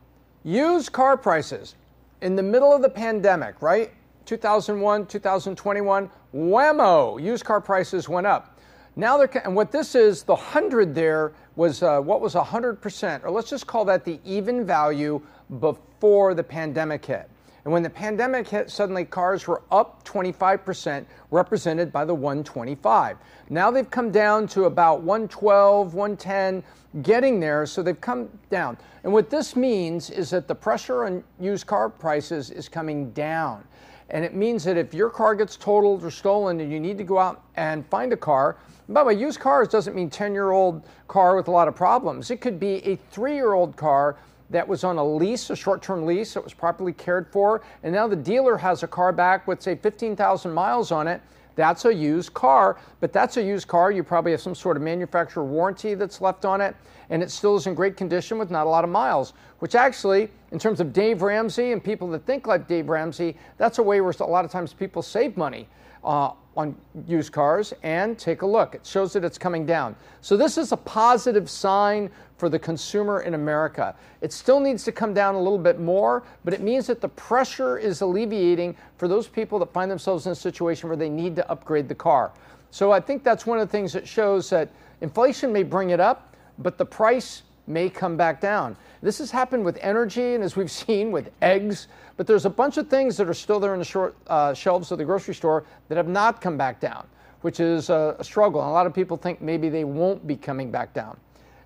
used 0.44 0.92
car 0.92 1.16
prices 1.16 1.74
in 2.20 2.36
the 2.36 2.44
middle 2.44 2.72
of 2.72 2.80
the 2.80 2.90
pandemic, 2.90 3.60
right? 3.60 3.90
2001, 4.24 5.06
2021, 5.06 6.10
whammo, 6.34 7.22
used 7.22 7.44
car 7.44 7.60
prices 7.60 8.08
went 8.08 8.26
up. 8.26 8.58
Now 8.94 9.16
they're, 9.16 9.44
and 9.44 9.56
what 9.56 9.72
this 9.72 9.94
is, 9.94 10.22
the 10.22 10.34
100 10.34 10.94
there 10.94 11.32
was 11.56 11.82
uh, 11.82 12.00
what 12.00 12.20
was 12.20 12.34
100%, 12.34 13.24
or 13.24 13.30
let's 13.30 13.48
just 13.48 13.66
call 13.66 13.84
that 13.86 14.04
the 14.04 14.20
even 14.24 14.66
value 14.66 15.20
before 15.60 16.34
the 16.34 16.42
pandemic 16.42 17.04
hit. 17.04 17.28
And 17.64 17.72
when 17.72 17.82
the 17.82 17.90
pandemic 17.90 18.48
hit, 18.48 18.70
suddenly 18.70 19.04
cars 19.04 19.46
were 19.46 19.62
up 19.70 20.04
25%, 20.04 21.06
represented 21.30 21.92
by 21.92 22.04
the 22.04 22.14
125. 22.14 23.16
Now 23.50 23.70
they've 23.70 23.88
come 23.88 24.10
down 24.10 24.48
to 24.48 24.64
about 24.64 25.02
112, 25.02 25.94
110, 25.94 26.64
getting 27.02 27.38
there, 27.38 27.64
so 27.64 27.82
they've 27.82 28.00
come 28.00 28.28
down. 28.50 28.76
And 29.04 29.12
what 29.12 29.30
this 29.30 29.54
means 29.54 30.10
is 30.10 30.30
that 30.30 30.48
the 30.48 30.54
pressure 30.54 31.04
on 31.04 31.22
used 31.40 31.66
car 31.66 31.88
prices 31.88 32.50
is 32.50 32.68
coming 32.68 33.10
down. 33.12 33.64
And 34.10 34.24
it 34.24 34.34
means 34.34 34.64
that 34.64 34.76
if 34.76 34.92
your 34.92 35.10
car 35.10 35.34
gets 35.34 35.56
totaled 35.56 36.04
or 36.04 36.10
stolen 36.10 36.60
and 36.60 36.72
you 36.72 36.80
need 36.80 36.98
to 36.98 37.04
go 37.04 37.18
out 37.18 37.42
and 37.56 37.86
find 37.86 38.12
a 38.12 38.16
car, 38.16 38.56
by 38.88 39.02
the 39.02 39.08
way, 39.08 39.14
used 39.14 39.40
cars 39.40 39.68
doesn't 39.68 39.94
mean 39.94 40.10
10 40.10 40.32
year 40.32 40.50
old 40.50 40.82
car 41.08 41.36
with 41.36 41.48
a 41.48 41.50
lot 41.50 41.68
of 41.68 41.74
problems. 41.74 42.30
It 42.30 42.40
could 42.40 42.60
be 42.60 42.84
a 42.86 42.96
three 43.10 43.34
year 43.34 43.52
old 43.52 43.76
car 43.76 44.16
that 44.50 44.66
was 44.66 44.84
on 44.84 44.98
a 44.98 45.04
lease, 45.04 45.48
a 45.50 45.56
short 45.56 45.82
term 45.82 46.04
lease 46.04 46.34
that 46.34 46.44
was 46.44 46.52
properly 46.52 46.92
cared 46.92 47.26
for, 47.28 47.62
and 47.82 47.92
now 47.92 48.06
the 48.06 48.16
dealer 48.16 48.58
has 48.58 48.82
a 48.82 48.86
car 48.86 49.12
back 49.12 49.46
with, 49.46 49.62
say, 49.62 49.74
15,000 49.74 50.52
miles 50.52 50.92
on 50.92 51.08
it. 51.08 51.22
That's 51.54 51.84
a 51.84 51.94
used 51.94 52.34
car, 52.34 52.78
but 53.00 53.12
that's 53.12 53.36
a 53.36 53.42
used 53.42 53.68
car. 53.68 53.90
You 53.90 54.02
probably 54.02 54.32
have 54.32 54.40
some 54.40 54.54
sort 54.54 54.76
of 54.76 54.82
manufacturer 54.82 55.44
warranty 55.44 55.94
that's 55.94 56.20
left 56.20 56.44
on 56.44 56.60
it, 56.60 56.74
and 57.10 57.22
it 57.22 57.30
still 57.30 57.56
is 57.56 57.66
in 57.66 57.74
great 57.74 57.96
condition 57.96 58.38
with 58.38 58.50
not 58.50 58.66
a 58.66 58.70
lot 58.70 58.84
of 58.84 58.90
miles, 58.90 59.34
which 59.58 59.74
actually, 59.74 60.30
in 60.50 60.58
terms 60.58 60.80
of 60.80 60.92
Dave 60.92 61.22
Ramsey 61.22 61.72
and 61.72 61.82
people 61.82 62.08
that 62.10 62.24
think 62.26 62.46
like 62.46 62.66
Dave 62.66 62.88
Ramsey, 62.88 63.36
that's 63.58 63.78
a 63.78 63.82
way 63.82 64.00
where 64.00 64.14
a 64.20 64.24
lot 64.24 64.44
of 64.44 64.50
times 64.50 64.72
people 64.72 65.02
save 65.02 65.36
money. 65.36 65.68
Uh, 66.02 66.32
on 66.56 66.76
used 67.06 67.32
cars 67.32 67.72
and 67.82 68.18
take 68.18 68.42
a 68.42 68.46
look. 68.46 68.74
It 68.74 68.84
shows 68.84 69.12
that 69.14 69.24
it's 69.24 69.38
coming 69.38 69.64
down. 69.64 69.96
So, 70.20 70.36
this 70.36 70.58
is 70.58 70.72
a 70.72 70.76
positive 70.76 71.48
sign 71.48 72.10
for 72.36 72.48
the 72.48 72.58
consumer 72.58 73.22
in 73.22 73.34
America. 73.34 73.94
It 74.20 74.32
still 74.32 74.60
needs 74.60 74.84
to 74.84 74.92
come 74.92 75.14
down 75.14 75.34
a 75.34 75.40
little 75.40 75.58
bit 75.58 75.80
more, 75.80 76.24
but 76.44 76.52
it 76.52 76.60
means 76.60 76.86
that 76.88 77.00
the 77.00 77.08
pressure 77.08 77.78
is 77.78 78.00
alleviating 78.00 78.76
for 78.96 79.08
those 79.08 79.28
people 79.28 79.58
that 79.60 79.72
find 79.72 79.90
themselves 79.90 80.26
in 80.26 80.32
a 80.32 80.36
situation 80.36 80.88
where 80.88 80.96
they 80.96 81.08
need 81.08 81.36
to 81.36 81.50
upgrade 81.50 81.88
the 81.88 81.94
car. 81.94 82.32
So, 82.70 82.92
I 82.92 83.00
think 83.00 83.24
that's 83.24 83.46
one 83.46 83.58
of 83.58 83.66
the 83.66 83.72
things 83.72 83.92
that 83.94 84.06
shows 84.06 84.50
that 84.50 84.68
inflation 85.00 85.52
may 85.52 85.62
bring 85.62 85.90
it 85.90 86.00
up, 86.00 86.36
but 86.58 86.76
the 86.76 86.86
price 86.86 87.42
may 87.66 87.88
come 87.88 88.16
back 88.16 88.40
down. 88.40 88.76
This 89.02 89.18
has 89.18 89.32
happened 89.32 89.64
with 89.64 89.78
energy 89.82 90.34
and 90.34 90.44
as 90.44 90.56
we've 90.56 90.70
seen 90.86 91.10
with 91.10 91.30
eggs, 91.42 91.88
but 92.16 92.26
there's 92.26 92.46
a 92.46 92.50
bunch 92.50 92.76
of 92.76 92.88
things 92.88 93.16
that 93.16 93.28
are 93.28 93.34
still 93.34 93.58
there 93.58 93.74
in 93.74 93.80
the 93.80 93.84
short, 93.84 94.16
uh, 94.28 94.54
shelves 94.54 94.92
of 94.92 94.98
the 94.98 95.04
grocery 95.04 95.34
store 95.34 95.64
that 95.88 95.96
have 95.96 96.08
not 96.08 96.40
come 96.40 96.56
back 96.56 96.80
down, 96.80 97.06
which 97.40 97.58
is 97.58 97.90
a, 97.90 98.16
a 98.18 98.24
struggle. 98.24 98.60
And 98.60 98.70
a 98.70 98.72
lot 98.72 98.86
of 98.86 98.94
people 98.94 99.16
think 99.16 99.42
maybe 99.42 99.68
they 99.68 99.84
won't 99.84 100.26
be 100.26 100.36
coming 100.36 100.70
back 100.70 100.94
down. 100.94 101.18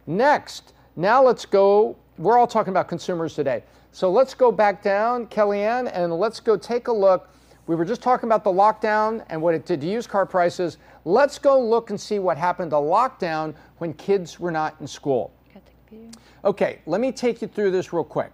Next, 0.06 0.72
now 0.96 1.22
let's 1.22 1.44
go. 1.44 1.96
We're 2.16 2.38
all 2.38 2.46
talking 2.46 2.70
about 2.70 2.88
consumers 2.88 3.34
today. 3.34 3.62
So 3.92 4.10
let's 4.10 4.34
go 4.34 4.50
back 4.50 4.82
down, 4.82 5.26
Kellyanne, 5.26 5.90
and 5.92 6.12
let's 6.18 6.40
go 6.40 6.56
take 6.56 6.88
a 6.88 6.92
look. 6.92 7.28
We 7.66 7.74
were 7.74 7.84
just 7.84 8.00
talking 8.00 8.28
about 8.28 8.44
the 8.44 8.52
lockdown 8.52 9.24
and 9.28 9.42
what 9.42 9.54
it 9.54 9.66
did 9.66 9.80
to 9.80 9.86
used 9.86 10.08
car 10.08 10.24
prices. 10.24 10.78
Let's 11.04 11.38
go 11.38 11.60
look 11.60 11.90
and 11.90 12.00
see 12.00 12.18
what 12.18 12.38
happened 12.38 12.70
to 12.70 12.76
lockdown 12.76 13.54
when 13.78 13.92
kids 13.94 14.38
were 14.38 14.50
not 14.52 14.76
in 14.80 14.86
school. 14.86 15.32
Okay, 16.44 16.80
let 16.86 17.00
me 17.00 17.12
take 17.12 17.42
you 17.42 17.48
through 17.48 17.70
this 17.70 17.92
real 17.92 18.04
quick. 18.04 18.32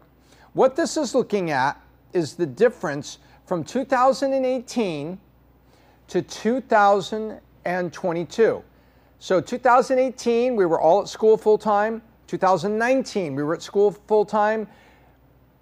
What 0.55 0.77
this 0.77 0.97
is 0.97 1.15
looking 1.15 1.51
at 1.51 1.81
is 2.13 2.35
the 2.35 2.47
difference 2.47 3.19
from 3.47 3.65
2018 3.65 5.19
to 6.09 6.23
2022. 6.23 8.63
So 9.19 9.41
2018, 9.41 10.57
we 10.57 10.67
were 10.67 10.81
all 10.81 11.03
at 11.03 11.09
school 11.09 11.37
full 11.37 11.59
time. 11.59 12.03
2019, 12.27 13.35
we 13.35 13.43
were 13.43 13.55
at 13.55 13.63
school 13.63 13.93
full 13.93 14.25
time. 14.25 14.67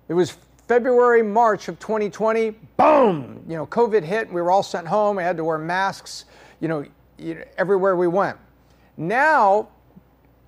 It 0.09 0.15
was 0.15 0.37
February, 0.67 1.23
March 1.23 1.69
of 1.69 1.79
2020. 1.79 2.51
Boom! 2.77 3.45
You 3.49 3.57
know, 3.57 3.67
COVID 3.67 4.03
hit. 4.03 4.27
And 4.27 4.35
we 4.35 4.41
were 4.41 4.51
all 4.51 4.63
sent 4.63 4.87
home. 4.87 5.17
We 5.17 5.23
had 5.23 5.37
to 5.37 5.45
wear 5.45 5.59
masks. 5.59 6.25
You 6.61 6.69
know, 6.69 6.85
everywhere 7.59 7.97
we 7.97 8.07
went. 8.07 8.39
Now, 8.97 9.69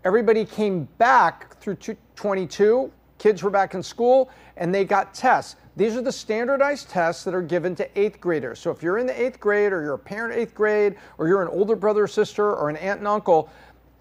everybody 0.05 0.45
came 0.45 0.89
back 0.99 1.57
through 1.59 1.77
22. 2.17 2.93
Kids 3.19 3.43
were 3.43 3.51
back 3.51 3.75
in 3.75 3.83
school, 3.83 4.31
and 4.57 4.75
they 4.75 4.85
got 4.85 5.15
tests. 5.15 5.57
These 5.77 5.97
are 5.97 6.03
the 6.03 6.13
standardized 6.13 6.91
tests 6.91 7.25
that 7.25 7.35
are 7.35 7.43
given 7.43 7.75
to 7.77 7.99
eighth 7.99 8.21
graders. 8.21 8.59
So 8.59 8.71
if 8.71 8.83
you're 8.83 8.99
in 8.99 9.07
the 9.07 9.21
eighth 9.21 9.41
grade, 9.41 9.73
or 9.73 9.83
you're 9.83 9.95
a 9.95 9.99
parent 9.99 10.35
eighth 10.35 10.55
grade, 10.55 10.97
or 11.19 11.29
you're 11.29 11.41
an 11.41 11.49
older 11.49 11.77
brother 11.77 12.03
or 12.03 12.09
sister, 12.09 12.55
or 12.55 12.69
an 12.69 12.77
aunt 12.77 12.99
and 12.99 13.09
uncle, 13.09 13.49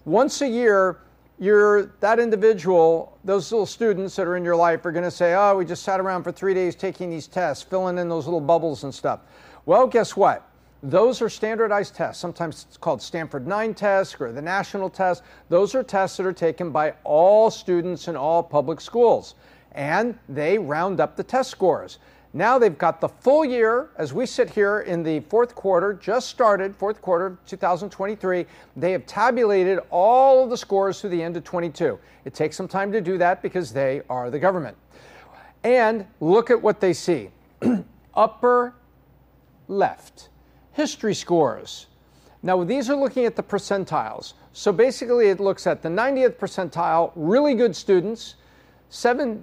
once 0.04 0.42
a 0.42 0.48
year, 0.48 0.98
you're 1.38 1.86
that 2.00 2.18
individual, 2.18 3.18
those 3.24 3.50
little 3.50 3.66
students 3.66 4.16
that 4.16 4.26
are 4.26 4.36
in 4.36 4.44
your 4.44 4.56
life 4.56 4.84
are 4.84 4.92
going 4.92 5.04
to 5.04 5.10
say, 5.10 5.34
Oh, 5.34 5.56
we 5.56 5.64
just 5.64 5.82
sat 5.82 5.98
around 5.98 6.24
for 6.24 6.32
three 6.32 6.52
days 6.52 6.74
taking 6.74 7.10
these 7.10 7.26
tests, 7.26 7.62
filling 7.62 7.98
in 7.98 8.08
those 8.08 8.26
little 8.26 8.40
bubbles 8.40 8.84
and 8.84 8.94
stuff. 8.94 9.20
Well, 9.64 9.86
guess 9.86 10.16
what? 10.16 10.48
Those 10.84 11.22
are 11.22 11.28
standardized 11.28 11.94
tests. 11.94 12.20
Sometimes 12.20 12.66
it's 12.68 12.76
called 12.76 13.00
Stanford 13.00 13.46
9 13.46 13.72
test 13.72 14.20
or 14.20 14.32
the 14.32 14.42
national 14.42 14.90
test. 14.90 15.22
Those 15.48 15.76
are 15.76 15.84
tests 15.84 16.16
that 16.16 16.26
are 16.26 16.32
taken 16.32 16.72
by 16.72 16.94
all 17.04 17.52
students 17.52 18.08
in 18.08 18.16
all 18.16 18.42
public 18.42 18.80
schools. 18.80 19.36
And 19.72 20.18
they 20.28 20.58
round 20.58 21.00
up 21.00 21.14
the 21.16 21.22
test 21.22 21.50
scores. 21.50 21.98
Now 22.34 22.58
they've 22.58 22.76
got 22.76 23.00
the 23.00 23.08
full 23.08 23.44
year 23.44 23.90
as 23.96 24.12
we 24.12 24.26
sit 24.26 24.50
here 24.50 24.80
in 24.80 25.04
the 25.04 25.20
fourth 25.20 25.54
quarter, 25.54 25.94
just 25.94 26.28
started, 26.28 26.74
fourth 26.74 27.00
quarter 27.00 27.26
of 27.26 27.46
2023. 27.46 28.44
They 28.76 28.90
have 28.90 29.06
tabulated 29.06 29.78
all 29.88 30.42
of 30.42 30.50
the 30.50 30.56
scores 30.56 31.00
through 31.00 31.10
the 31.10 31.22
end 31.22 31.36
of 31.36 31.44
22. 31.44 31.96
It 32.24 32.34
takes 32.34 32.56
some 32.56 32.66
time 32.66 32.90
to 32.90 33.00
do 33.00 33.18
that 33.18 33.40
because 33.40 33.72
they 33.72 34.02
are 34.10 34.30
the 34.30 34.38
government. 34.38 34.76
And 35.62 36.06
look 36.18 36.50
at 36.50 36.60
what 36.60 36.80
they 36.80 36.92
see. 36.92 37.30
Upper 38.14 38.74
left 39.68 40.30
history 40.72 41.14
scores. 41.14 41.86
Now, 42.42 42.64
these 42.64 42.90
are 42.90 42.96
looking 42.96 43.24
at 43.24 43.36
the 43.36 43.42
percentiles. 43.42 44.34
So 44.52 44.72
basically, 44.72 45.28
it 45.28 45.38
looks 45.38 45.66
at 45.66 45.82
the 45.82 45.88
90th 45.88 46.34
percentile, 46.34 47.12
really 47.14 47.54
good 47.54 47.74
students, 47.76 48.34
75th 48.90 49.42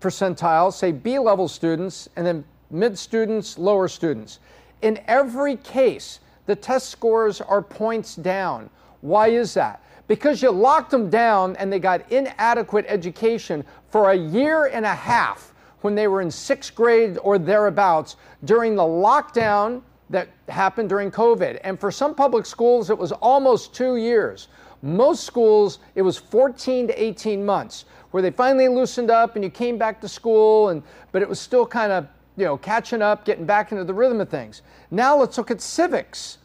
percentile, 0.00 0.72
say 0.72 0.92
B 0.92 1.18
level 1.18 1.48
students, 1.48 2.08
and 2.16 2.24
then 2.24 2.44
mid 2.70 2.96
students, 2.98 3.58
lower 3.58 3.88
students. 3.88 4.38
In 4.82 5.00
every 5.06 5.56
case, 5.56 6.20
the 6.46 6.54
test 6.54 6.90
scores 6.90 7.40
are 7.40 7.62
points 7.62 8.14
down. 8.14 8.70
Why 9.00 9.28
is 9.28 9.54
that? 9.54 9.82
Because 10.06 10.40
you 10.42 10.50
locked 10.50 10.92
them 10.92 11.10
down 11.10 11.56
and 11.56 11.72
they 11.72 11.80
got 11.80 12.10
inadequate 12.12 12.84
education 12.88 13.64
for 13.90 14.12
a 14.12 14.14
year 14.14 14.66
and 14.66 14.86
a 14.86 14.94
half 14.94 15.52
when 15.80 15.96
they 15.96 16.06
were 16.06 16.20
in 16.20 16.30
sixth 16.30 16.74
grade 16.74 17.18
or 17.22 17.38
thereabouts 17.38 18.16
during 18.44 18.76
the 18.76 18.82
lockdown 18.82 19.82
that 20.10 20.28
happened 20.48 20.88
during 20.88 21.10
COVID. 21.10 21.58
And 21.64 21.78
for 21.78 21.90
some 21.90 22.14
public 22.14 22.46
schools, 22.46 22.90
it 22.90 22.98
was 22.98 23.12
almost 23.12 23.74
two 23.74 23.96
years. 23.96 24.48
Most 24.82 25.24
schools, 25.24 25.80
it 25.94 26.02
was 26.02 26.16
14 26.16 26.88
to 26.88 27.02
18 27.02 27.44
months 27.44 27.86
where 28.10 28.22
they 28.22 28.30
finally 28.30 28.68
loosened 28.68 29.10
up 29.10 29.34
and 29.34 29.44
you 29.44 29.50
came 29.50 29.78
back 29.78 30.00
to 30.00 30.08
school, 30.08 30.68
and, 30.68 30.82
but 31.12 31.22
it 31.22 31.28
was 31.28 31.40
still 31.40 31.66
kind 31.66 31.92
of 31.92 32.06
you 32.36 32.44
know, 32.44 32.56
catching 32.56 33.02
up, 33.02 33.24
getting 33.24 33.46
back 33.46 33.72
into 33.72 33.84
the 33.84 33.94
rhythm 33.94 34.20
of 34.20 34.28
things. 34.28 34.62
Now 34.90 35.16
let's 35.16 35.38
look 35.38 35.50
at 35.50 35.60
civics. 35.60 36.38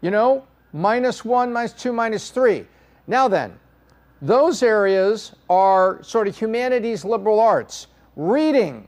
You 0.00 0.10
know, 0.10 0.44
minus 0.72 1.24
one, 1.24 1.52
minus 1.52 1.72
two, 1.72 1.92
minus 1.92 2.30
three. 2.30 2.66
Now 3.06 3.26
then, 3.26 3.58
those 4.20 4.62
areas 4.62 5.34
are 5.48 6.02
sort 6.02 6.28
of 6.28 6.36
humanities, 6.36 7.04
liberal 7.04 7.40
arts, 7.40 7.88
reading, 8.16 8.86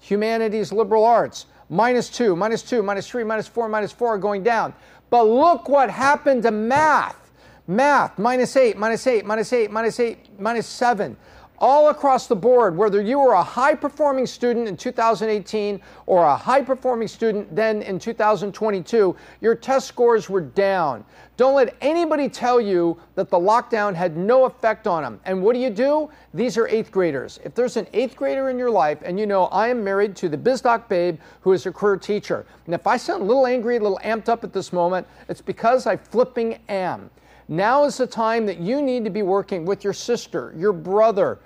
humanities, 0.00 0.72
liberal 0.72 1.04
arts 1.04 1.46
minus 1.68 2.08
2, 2.10 2.36
minus 2.36 2.62
2, 2.62 2.82
minus 2.82 3.08
3, 3.08 3.24
minus 3.24 3.48
4, 3.48 3.68
minus 3.68 3.92
4 3.92 4.18
going 4.18 4.42
down. 4.42 4.74
But 5.10 5.24
look 5.24 5.68
what 5.68 5.90
happened 5.90 6.42
to 6.44 6.50
math. 6.50 7.32
Math, 7.68 8.18
minus 8.18 8.56
8, 8.56 8.76
minus 8.76 9.06
8, 9.06 9.24
minus 9.24 9.52
8, 9.52 9.70
minus 9.70 9.98
8, 9.98 10.40
minus 10.40 10.66
7 10.66 11.16
all 11.58 11.88
across 11.88 12.26
the 12.26 12.36
board, 12.36 12.76
whether 12.76 13.00
you 13.00 13.18
were 13.18 13.32
a 13.32 13.42
high 13.42 13.74
performing 13.74 14.26
student 14.26 14.68
in 14.68 14.76
2018 14.76 15.80
or 16.06 16.24
a 16.24 16.36
high 16.36 16.62
performing 16.62 17.08
student 17.08 17.54
then 17.54 17.82
in 17.82 17.98
2022, 17.98 19.16
your 19.40 19.54
test 19.54 19.88
scores 19.88 20.28
were 20.28 20.40
down. 20.40 21.04
Don't 21.36 21.54
let 21.54 21.76
anybody 21.82 22.28
tell 22.28 22.60
you 22.60 22.98
that 23.14 23.28
the 23.28 23.38
lockdown 23.38 23.94
had 23.94 24.16
no 24.16 24.44
effect 24.44 24.86
on 24.86 25.02
them. 25.02 25.20
And 25.24 25.42
what 25.42 25.52
do 25.54 25.60
you 25.60 25.68
do? 25.68 26.08
These 26.32 26.56
are 26.56 26.66
eighth 26.68 26.90
graders. 26.90 27.38
If 27.44 27.54
there's 27.54 27.76
an 27.76 27.86
eighth 27.92 28.16
grader 28.16 28.48
in 28.48 28.58
your 28.58 28.70
life, 28.70 28.98
and 29.04 29.20
you 29.20 29.26
know 29.26 29.44
I 29.46 29.68
am 29.68 29.84
married 29.84 30.16
to 30.16 30.28
the 30.30 30.38
BizDoc 30.38 30.88
babe 30.88 31.18
who 31.42 31.52
is 31.52 31.66
a 31.66 31.72
career 31.72 31.98
teacher, 31.98 32.46
and 32.64 32.74
if 32.74 32.86
I 32.86 32.96
sound 32.96 33.22
a 33.22 33.26
little 33.26 33.46
angry, 33.46 33.76
a 33.76 33.80
little 33.80 34.00
amped 34.02 34.30
up 34.30 34.44
at 34.44 34.52
this 34.52 34.72
moment, 34.72 35.06
it's 35.28 35.42
because 35.42 35.86
I 35.86 35.96
flipping 35.96 36.58
am. 36.68 37.10
Now 37.48 37.84
is 37.84 37.96
the 37.96 38.06
time 38.06 38.46
that 38.46 38.58
you 38.58 38.82
need 38.82 39.04
to 39.04 39.10
be 39.10 39.22
working 39.22 39.64
with 39.64 39.84
your 39.84 39.92
sister, 39.92 40.52
your 40.56 40.72
brother, 40.72 41.38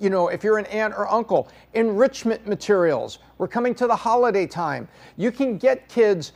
you 0.00 0.10
know, 0.10 0.28
if 0.28 0.42
you're 0.42 0.58
an 0.58 0.66
aunt 0.66 0.94
or 0.94 1.08
uncle, 1.10 1.48
enrichment 1.74 2.46
materials. 2.46 3.18
We're 3.38 3.48
coming 3.48 3.74
to 3.76 3.86
the 3.86 3.96
holiday 3.96 4.46
time. 4.46 4.88
You 5.16 5.30
can 5.30 5.58
get 5.58 5.88
kids 5.88 6.32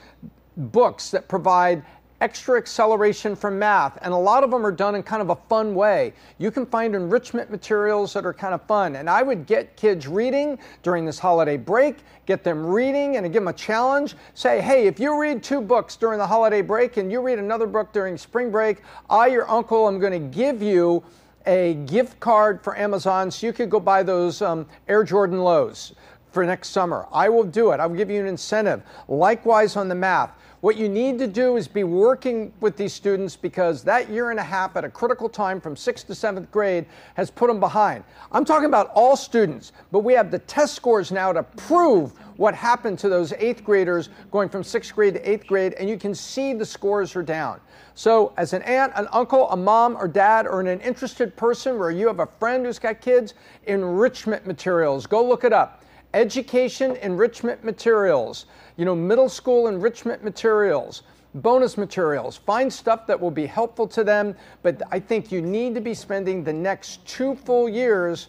books 0.56 1.10
that 1.10 1.28
provide 1.28 1.84
extra 2.20 2.58
acceleration 2.58 3.36
from 3.36 3.58
math, 3.58 3.98
and 4.02 4.12
a 4.12 4.16
lot 4.16 4.42
of 4.42 4.50
them 4.50 4.66
are 4.66 4.72
done 4.72 4.94
in 4.94 5.02
kind 5.02 5.22
of 5.22 5.30
a 5.30 5.36
fun 5.48 5.74
way. 5.74 6.12
You 6.38 6.50
can 6.50 6.66
find 6.66 6.94
enrichment 6.94 7.50
materials 7.50 8.12
that 8.14 8.26
are 8.26 8.34
kind 8.34 8.54
of 8.54 8.62
fun, 8.62 8.96
and 8.96 9.08
I 9.08 9.22
would 9.22 9.46
get 9.46 9.76
kids 9.76 10.08
reading 10.08 10.58
during 10.82 11.04
this 11.04 11.18
holiday 11.18 11.56
break, 11.56 11.98
get 12.26 12.42
them 12.42 12.66
reading, 12.66 13.16
and 13.16 13.26
give 13.26 13.42
them 13.42 13.48
a 13.48 13.52
challenge. 13.52 14.16
Say, 14.34 14.60
hey, 14.60 14.86
if 14.86 14.98
you 14.98 15.18
read 15.20 15.42
two 15.42 15.60
books 15.60 15.96
during 15.96 16.18
the 16.18 16.26
holiday 16.26 16.62
break 16.62 16.96
and 16.96 17.12
you 17.12 17.20
read 17.20 17.38
another 17.38 17.66
book 17.66 17.92
during 17.92 18.18
spring 18.18 18.50
break, 18.50 18.78
I, 19.08 19.28
your 19.28 19.48
uncle, 19.48 19.86
am 19.86 20.00
going 20.00 20.12
to 20.12 20.36
give 20.36 20.60
you 20.60 21.04
a 21.46 21.74
gift 21.86 22.18
card 22.20 22.62
for 22.62 22.76
Amazon 22.76 23.30
so 23.30 23.46
you 23.46 23.52
could 23.52 23.70
go 23.70 23.80
buy 23.80 24.02
those 24.02 24.42
um, 24.42 24.66
Air 24.88 25.04
Jordan 25.04 25.38
lows 25.38 25.94
for 26.30 26.44
next 26.44 26.68
summer. 26.68 27.06
I 27.10 27.28
will 27.28 27.44
do 27.44 27.72
it. 27.72 27.80
I'll 27.80 27.88
give 27.88 28.10
you 28.10 28.20
an 28.20 28.26
incentive. 28.26 28.82
Likewise 29.08 29.76
on 29.76 29.88
the 29.88 29.94
math. 29.94 30.32
What 30.60 30.76
you 30.76 30.88
need 30.88 31.20
to 31.20 31.28
do 31.28 31.56
is 31.56 31.68
be 31.68 31.84
working 31.84 32.52
with 32.58 32.76
these 32.76 32.92
students 32.92 33.36
because 33.36 33.84
that 33.84 34.10
year 34.10 34.32
and 34.32 34.40
a 34.40 34.42
half 34.42 34.74
at 34.76 34.84
a 34.84 34.88
critical 34.88 35.28
time 35.28 35.60
from 35.60 35.76
sixth 35.76 36.08
to 36.08 36.16
seventh 36.16 36.50
grade 36.50 36.84
has 37.14 37.30
put 37.30 37.46
them 37.46 37.60
behind. 37.60 38.02
I'm 38.32 38.44
talking 38.44 38.66
about 38.66 38.90
all 38.92 39.14
students, 39.14 39.70
but 39.92 40.00
we 40.00 40.14
have 40.14 40.32
the 40.32 40.40
test 40.40 40.74
scores 40.74 41.12
now 41.12 41.32
to 41.32 41.44
prove 41.44 42.10
what 42.38 42.56
happened 42.56 42.98
to 43.00 43.08
those 43.08 43.32
eighth 43.34 43.62
graders 43.62 44.08
going 44.32 44.48
from 44.48 44.64
sixth 44.64 44.96
grade 44.96 45.14
to 45.14 45.30
eighth 45.30 45.46
grade, 45.46 45.74
and 45.74 45.88
you 45.88 45.96
can 45.96 46.12
see 46.12 46.54
the 46.54 46.66
scores 46.66 47.14
are 47.14 47.22
down. 47.22 47.60
So, 47.94 48.32
as 48.36 48.52
an 48.52 48.62
aunt, 48.62 48.92
an 48.96 49.06
uncle, 49.12 49.48
a 49.50 49.56
mom, 49.56 49.96
or 49.96 50.08
dad, 50.08 50.44
or 50.44 50.60
an 50.60 50.80
interested 50.80 51.36
person 51.36 51.78
where 51.78 51.92
you 51.92 52.08
have 52.08 52.18
a 52.18 52.28
friend 52.40 52.66
who's 52.66 52.80
got 52.80 53.00
kids, 53.00 53.34
enrichment 53.66 54.44
materials, 54.44 55.06
go 55.06 55.24
look 55.24 55.44
it 55.44 55.52
up 55.52 55.84
education 56.14 56.96
enrichment 56.96 57.62
materials, 57.64 58.46
you 58.78 58.84
know, 58.84 58.94
middle 58.94 59.28
school 59.28 59.66
enrichment 59.66 60.24
materials, 60.24 61.02
bonus 61.34 61.76
materials. 61.76 62.36
Find 62.36 62.72
stuff 62.72 63.06
that 63.08 63.20
will 63.20 63.32
be 63.32 63.44
helpful 63.44 63.88
to 63.88 64.04
them, 64.04 64.34
but 64.62 64.80
I 64.90 65.00
think 65.00 65.30
you 65.30 65.42
need 65.42 65.74
to 65.74 65.80
be 65.80 65.92
spending 65.92 66.44
the 66.44 66.52
next 66.52 67.04
two 67.04 67.34
full 67.34 67.68
years 67.68 68.28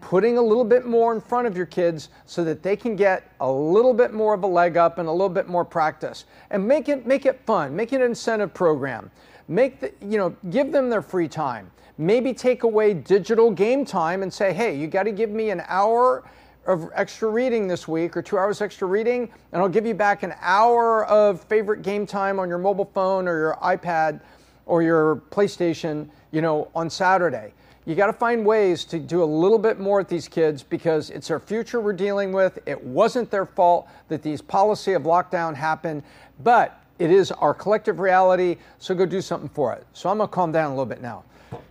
putting 0.00 0.36
a 0.36 0.42
little 0.42 0.64
bit 0.64 0.84
more 0.84 1.14
in 1.14 1.20
front 1.20 1.46
of 1.46 1.56
your 1.56 1.66
kids 1.66 2.10
so 2.26 2.44
that 2.44 2.62
they 2.62 2.76
can 2.76 2.96
get 2.96 3.32
a 3.40 3.50
little 3.50 3.94
bit 3.94 4.12
more 4.12 4.34
of 4.34 4.42
a 4.42 4.46
leg 4.46 4.76
up 4.76 4.98
and 4.98 5.08
a 5.08 5.12
little 5.12 5.28
bit 5.28 5.48
more 5.48 5.64
practice. 5.64 6.24
And 6.50 6.66
make 6.66 6.88
it 6.88 7.06
make 7.06 7.24
it 7.24 7.40
fun, 7.46 7.74
make 7.74 7.92
it 7.92 7.96
an 7.96 8.02
incentive 8.02 8.52
program. 8.52 9.10
Make 9.46 9.80
the, 9.80 9.92
you 10.02 10.18
know, 10.18 10.36
give 10.50 10.72
them 10.72 10.90
their 10.90 11.02
free 11.02 11.28
time. 11.28 11.70
Maybe 11.96 12.34
take 12.34 12.64
away 12.64 12.94
digital 12.94 13.50
game 13.50 13.84
time 13.84 14.22
and 14.22 14.32
say, 14.32 14.52
"Hey, 14.52 14.76
you 14.76 14.86
got 14.88 15.04
to 15.04 15.12
give 15.12 15.30
me 15.30 15.50
an 15.50 15.62
hour 15.66 16.24
of 16.68 16.90
extra 16.94 17.30
reading 17.30 17.66
this 17.66 17.88
week 17.88 18.14
or 18.14 18.20
two 18.20 18.36
hours 18.36 18.60
extra 18.60 18.86
reading, 18.86 19.30
and 19.52 19.62
I'll 19.62 19.70
give 19.70 19.86
you 19.86 19.94
back 19.94 20.22
an 20.22 20.34
hour 20.40 21.06
of 21.06 21.42
favorite 21.44 21.80
game 21.80 22.06
time 22.06 22.38
on 22.38 22.48
your 22.48 22.58
mobile 22.58 22.84
phone 22.84 23.26
or 23.26 23.38
your 23.38 23.56
iPad 23.62 24.20
or 24.66 24.82
your 24.82 25.16
PlayStation, 25.30 26.08
you 26.30 26.42
know, 26.42 26.68
on 26.74 26.90
Saturday. 26.90 27.54
You 27.86 27.94
got 27.94 28.08
to 28.08 28.12
find 28.12 28.44
ways 28.44 28.84
to 28.84 28.98
do 28.98 29.22
a 29.22 29.24
little 29.24 29.58
bit 29.58 29.80
more 29.80 29.96
with 29.96 30.08
these 30.08 30.28
kids 30.28 30.62
because 30.62 31.08
it's 31.08 31.28
their 31.28 31.40
future 31.40 31.80
we're 31.80 31.94
dealing 31.94 32.32
with. 32.32 32.58
It 32.66 32.84
wasn't 32.84 33.30
their 33.30 33.46
fault 33.46 33.88
that 34.08 34.22
these 34.22 34.42
policy 34.42 34.92
of 34.92 35.04
lockdown 35.04 35.54
happened, 35.54 36.02
but 36.44 36.82
it 36.98 37.10
is 37.10 37.32
our 37.32 37.54
collective 37.54 37.98
reality, 37.98 38.58
so 38.78 38.94
go 38.94 39.06
do 39.06 39.22
something 39.22 39.48
for 39.48 39.72
it. 39.72 39.86
So 39.94 40.10
I'm 40.10 40.18
going 40.18 40.28
to 40.28 40.34
calm 40.34 40.52
down 40.52 40.66
a 40.66 40.74
little 40.74 40.84
bit 40.84 41.00
now. 41.00 41.24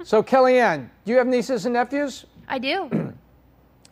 So, 0.03 0.23
Kellyanne, 0.23 0.89
do 1.05 1.11
you 1.11 1.19
have 1.19 1.27
nieces 1.27 1.67
and 1.67 1.73
nephews? 1.73 2.25
I 2.47 2.57
do. 2.57 3.13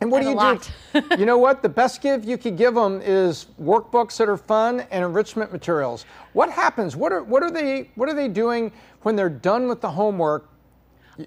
And 0.00 0.10
what 0.10 0.22
do 0.22 0.28
you 0.28 1.00
do? 1.02 1.16
you 1.18 1.26
know 1.26 1.38
what? 1.38 1.62
The 1.62 1.68
best 1.68 2.02
gift 2.02 2.26
you 2.26 2.36
could 2.36 2.56
give 2.56 2.74
them 2.74 3.00
is 3.02 3.46
workbooks 3.60 4.18
that 4.18 4.28
are 4.28 4.36
fun 4.36 4.80
and 4.90 5.04
enrichment 5.04 5.52
materials. 5.52 6.04
What 6.32 6.50
happens? 6.50 6.96
What 6.96 7.12
are 7.12 7.22
what 7.22 7.42
are 7.42 7.50
they 7.50 7.90
what 7.94 8.08
are 8.08 8.14
they 8.14 8.28
doing 8.28 8.72
when 9.02 9.16
they're 9.16 9.28
done 9.30 9.68
with 9.68 9.80
the 9.80 9.90
homework? 9.90 10.48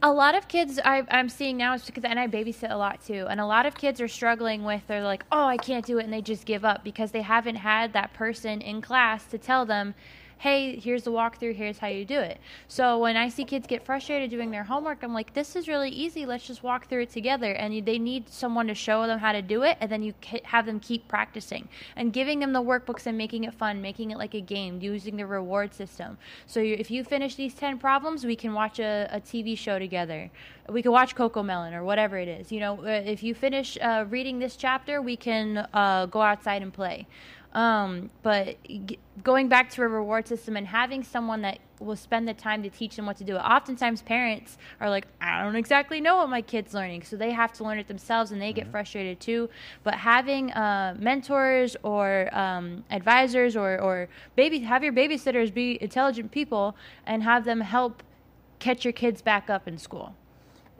A 0.03 0.13
lot 0.13 0.35
of 0.35 0.47
kids 0.47 0.79
I, 0.85 1.03
am 1.09 1.29
seeing 1.29 1.57
now 1.57 1.73
is 1.73 1.83
because 1.83 2.03
and 2.03 2.19
I 2.19 2.27
babysit 2.27 2.69
a 2.69 2.77
lot 2.77 3.03
too, 3.03 3.25
and 3.27 3.39
a 3.39 3.45
lot 3.45 3.65
of 3.65 3.73
kids 3.73 3.99
are 3.99 4.07
struggling 4.07 4.63
with 4.63 4.85
they're 4.85 5.03
like, 5.03 5.23
oh, 5.31 5.45
I 5.45 5.57
can't 5.57 5.83
do 5.83 5.97
it, 5.97 6.03
and 6.03 6.13
they 6.13 6.21
just 6.21 6.45
give 6.45 6.63
up 6.63 6.83
because 6.83 7.09
they 7.09 7.23
haven't 7.23 7.55
had 7.55 7.93
that 7.93 8.13
person 8.13 8.61
in 8.61 8.81
class 8.81 9.25
to 9.25 9.39
tell 9.39 9.65
them 9.65 9.95
hey, 10.39 10.79
here's 10.79 11.03
the 11.03 11.12
walkthrough, 11.12 11.53
here's 11.53 11.79
how 11.79 11.88
you 11.88 12.05
do 12.05 12.17
it. 12.17 12.39
So 12.69 12.98
when 12.98 13.17
I 13.17 13.27
see 13.27 13.43
kids 13.43 13.67
get 13.67 13.86
frustrated 13.86 14.29
doing 14.29 14.51
their 14.51 14.63
homework, 14.63 15.03
I'm 15.03 15.13
like, 15.13 15.34
this 15.34 15.53
is 15.58 15.67
really 15.67 15.89
easy. 15.89 16.25
Let's 16.25 16.48
just 16.48 16.63
walk 16.63 16.88
through 16.88 17.01
it 17.01 17.10
together. 17.12 17.51
And 17.51 17.86
they 17.86 18.00
need 18.00 18.29
someone 18.29 18.67
to 18.67 18.74
show 18.74 19.05
them 19.05 19.19
how 19.19 19.34
to 19.34 19.41
do 19.41 19.63
it, 19.63 19.77
and 19.81 19.91
then 19.91 20.01
you 20.01 20.13
have 20.46 20.65
them 20.65 20.79
keep 20.79 21.10
practicing 21.10 21.67
and 21.98 22.13
giving 22.13 22.39
them 22.39 22.53
the 22.53 22.62
workbooks 22.62 23.05
and 23.05 23.17
making 23.17 23.43
it 23.43 23.53
fun, 23.53 23.81
making 23.81 24.12
it 24.12 24.17
like 24.17 24.34
a 24.34 24.39
game, 24.39 24.79
using 24.81 25.17
the 25.17 25.25
reward 25.25 25.74
system. 25.74 26.17
So 26.48 26.62
if 26.62 26.89
you 26.89 27.03
finish 27.03 27.36
these 27.36 27.53
10 27.53 27.77
problems, 27.77 28.25
we 28.25 28.38
can 28.38 28.53
watch 28.53 28.79
a, 28.79 29.10
a 29.12 29.19
TV 29.19 29.58
show 29.58 29.77
together. 29.77 30.31
We 30.69 30.81
can 30.81 30.93
watch 30.93 31.15
Cocomelon 31.15 31.74
or 31.74 31.84
whatever 31.84 32.17
it 32.17 32.29
is. 32.29 32.50
You 32.50 32.62
know, 32.62 32.79
uh, 32.79 33.01
if 33.05 33.24
you 33.24 33.34
finish 33.34 33.77
uh, 33.81 34.05
reading 34.10 34.39
this 34.39 34.55
chapter, 34.55 35.01
we 35.01 35.17
can 35.17 35.67
uh, 35.74 36.05
go 36.05 36.22
outside 36.22 36.62
and 36.62 36.72
play. 36.72 37.08
Um, 37.53 38.11
but 38.21 38.57
g- 38.63 38.99
going 39.23 39.49
back 39.49 39.69
to 39.71 39.81
a 39.81 39.87
reward 39.87 40.27
system 40.27 40.55
and 40.55 40.67
having 40.67 41.03
someone 41.03 41.41
that 41.41 41.59
will 41.79 41.95
spend 41.95 42.27
the 42.27 42.33
time 42.33 42.61
to 42.63 42.69
teach 42.69 42.95
them 42.95 43.05
what 43.05 43.17
to 43.17 43.23
do. 43.23 43.37
Oftentimes, 43.37 44.01
parents 44.01 44.57
are 44.79 44.89
like, 44.89 45.07
I 45.21 45.41
don't 45.41 45.55
exactly 45.55 46.01
know 46.01 46.17
what 46.17 46.29
my 46.29 46.41
kid's 46.41 46.73
learning, 46.73 47.03
so 47.03 47.15
they 47.15 47.31
have 47.31 47.51
to 47.53 47.63
learn 47.63 47.79
it 47.79 47.87
themselves, 47.87 48.31
and 48.31 48.41
they 48.41 48.53
get 48.53 48.65
mm-hmm. 48.65 48.71
frustrated 48.71 49.19
too. 49.19 49.49
But 49.83 49.95
having 49.95 50.51
uh, 50.51 50.95
mentors 50.99 51.75
or 51.83 52.29
um, 52.37 52.83
advisors 52.91 53.55
or 53.55 53.79
or 53.79 54.09
baby 54.35 54.59
have 54.59 54.83
your 54.83 54.93
babysitters 54.93 55.53
be 55.53 55.81
intelligent 55.81 56.31
people 56.31 56.75
and 57.05 57.23
have 57.23 57.45
them 57.45 57.61
help 57.61 58.03
catch 58.59 58.83
your 58.83 58.93
kids 58.93 59.21
back 59.21 59.49
up 59.49 59.67
in 59.67 59.77
school. 59.77 60.13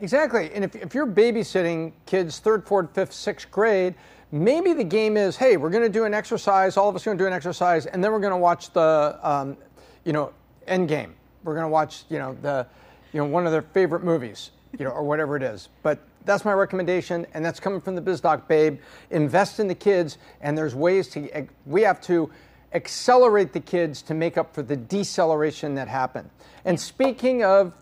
Exactly, 0.00 0.50
and 0.54 0.64
if 0.64 0.76
if 0.76 0.94
you're 0.94 1.06
babysitting 1.06 1.92
kids 2.06 2.38
third, 2.38 2.66
fourth, 2.66 2.94
fifth, 2.94 3.12
sixth 3.12 3.50
grade 3.50 3.94
Maybe 4.32 4.72
the 4.72 4.84
game 4.84 5.16
is, 5.16 5.36
hey, 5.36 5.56
we're 5.56 5.70
going 5.70 5.82
to 5.82 5.88
do 5.88 6.04
an 6.04 6.14
exercise. 6.14 6.76
All 6.76 6.88
of 6.88 6.94
us 6.94 7.02
are 7.02 7.10
going 7.10 7.18
to 7.18 7.24
do 7.24 7.26
an 7.26 7.32
exercise, 7.32 7.86
and 7.86 8.02
then 8.02 8.12
we're 8.12 8.20
going 8.20 8.32
to 8.32 8.36
watch 8.36 8.72
the, 8.72 9.18
um, 9.22 9.56
you 10.04 10.12
know, 10.12 10.32
end 10.68 10.88
game. 10.88 11.14
We're 11.42 11.54
going 11.54 11.64
to 11.64 11.70
watch, 11.70 12.04
you 12.08 12.18
know, 12.18 12.36
the, 12.40 12.66
you 13.12 13.20
know, 13.20 13.26
one 13.26 13.46
of 13.46 13.52
their 13.52 13.62
favorite 13.62 14.04
movies, 14.04 14.52
you 14.78 14.84
know, 14.84 14.92
or 14.92 15.02
whatever 15.02 15.36
it 15.36 15.42
is. 15.42 15.68
But 15.82 15.98
that's 16.24 16.44
my 16.44 16.52
recommendation, 16.52 17.26
and 17.34 17.44
that's 17.44 17.58
coming 17.58 17.80
from 17.80 17.96
the 17.96 18.02
BizDoc 18.02 18.46
Babe. 18.46 18.78
Invest 19.10 19.58
in 19.58 19.66
the 19.66 19.74
kids, 19.74 20.18
and 20.40 20.56
there's 20.56 20.74
ways 20.74 21.08
to. 21.08 21.48
We 21.66 21.82
have 21.82 22.00
to 22.02 22.30
accelerate 22.72 23.52
the 23.52 23.60
kids 23.60 24.00
to 24.02 24.14
make 24.14 24.38
up 24.38 24.54
for 24.54 24.62
the 24.62 24.76
deceleration 24.76 25.74
that 25.74 25.88
happened. 25.88 26.30
And 26.64 26.78
speaking 26.78 27.42
of 27.42 27.72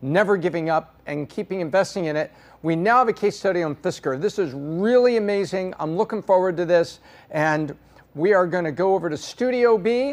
never 0.00 0.36
giving 0.36 0.70
up 0.70 0.94
and 1.06 1.28
keeping 1.28 1.60
investing 1.60 2.06
in 2.06 2.16
it, 2.16 2.32
we 2.62 2.76
now 2.76 2.98
have 2.98 3.08
a 3.08 3.12
case 3.12 3.36
study 3.36 3.64
on 3.64 3.74
Fisker. 3.74 4.20
This 4.20 4.38
is 4.38 4.52
really 4.54 5.16
amazing. 5.16 5.74
I'm 5.80 5.96
looking 5.96 6.22
forward 6.22 6.56
to 6.58 6.64
this. 6.64 7.00
And 7.32 7.76
we 8.14 8.34
are 8.34 8.46
going 8.46 8.64
to 8.64 8.72
go 8.72 8.94
over 8.94 9.10
to 9.10 9.16
Studio 9.16 9.76
B, 9.76 10.10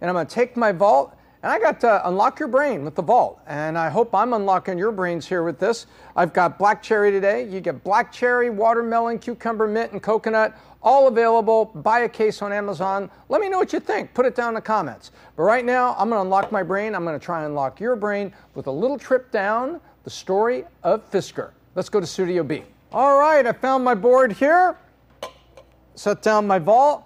and 0.00 0.10
I'm 0.10 0.14
going 0.14 0.26
to 0.26 0.34
take 0.34 0.56
my 0.56 0.72
vault. 0.72 1.16
And 1.44 1.52
I 1.52 1.60
got 1.60 1.80
to 1.80 2.08
unlock 2.08 2.40
your 2.40 2.48
brain 2.48 2.84
with 2.84 2.96
the 2.96 3.02
vault. 3.02 3.40
And 3.46 3.78
I 3.78 3.88
hope 3.88 4.14
I'm 4.14 4.32
unlocking 4.32 4.78
your 4.78 4.90
brains 4.90 5.28
here 5.28 5.44
with 5.44 5.60
this. 5.60 5.86
I've 6.16 6.32
got 6.32 6.58
black 6.58 6.82
cherry 6.82 7.12
today. 7.12 7.48
You 7.48 7.60
get 7.60 7.84
black 7.84 8.12
cherry, 8.12 8.50
watermelon, 8.50 9.20
cucumber, 9.20 9.68
mint, 9.68 9.92
and 9.92 10.02
coconut, 10.02 10.56
all 10.82 11.06
available. 11.06 11.66
Buy 11.66 12.00
a 12.00 12.08
case 12.08 12.42
on 12.42 12.52
Amazon. 12.52 13.10
Let 13.28 13.40
me 13.40 13.48
know 13.48 13.58
what 13.58 13.72
you 13.72 13.78
think. 13.78 14.12
Put 14.12 14.26
it 14.26 14.34
down 14.34 14.48
in 14.48 14.54
the 14.54 14.60
comments. 14.60 15.12
But 15.36 15.44
right 15.44 15.64
now, 15.64 15.94
I'm 15.98 16.08
going 16.08 16.18
to 16.18 16.22
unlock 16.22 16.50
my 16.50 16.64
brain. 16.64 16.96
I'm 16.96 17.04
going 17.04 17.18
to 17.18 17.24
try 17.24 17.38
and 17.38 17.46
unlock 17.46 17.78
your 17.78 17.94
brain 17.94 18.32
with 18.56 18.66
a 18.66 18.72
little 18.72 18.98
trip 18.98 19.30
down 19.30 19.80
the 20.02 20.10
story 20.10 20.64
of 20.82 21.08
Fisker. 21.12 21.50
Let's 21.74 21.88
go 21.88 22.00
to 22.00 22.06
Studio 22.06 22.42
B. 22.42 22.64
All 22.92 23.18
right, 23.18 23.46
I 23.46 23.52
found 23.52 23.82
my 23.82 23.94
board 23.94 24.32
here. 24.32 24.76
Set 25.94 26.20
down 26.20 26.46
my 26.46 26.58
vault. 26.58 27.04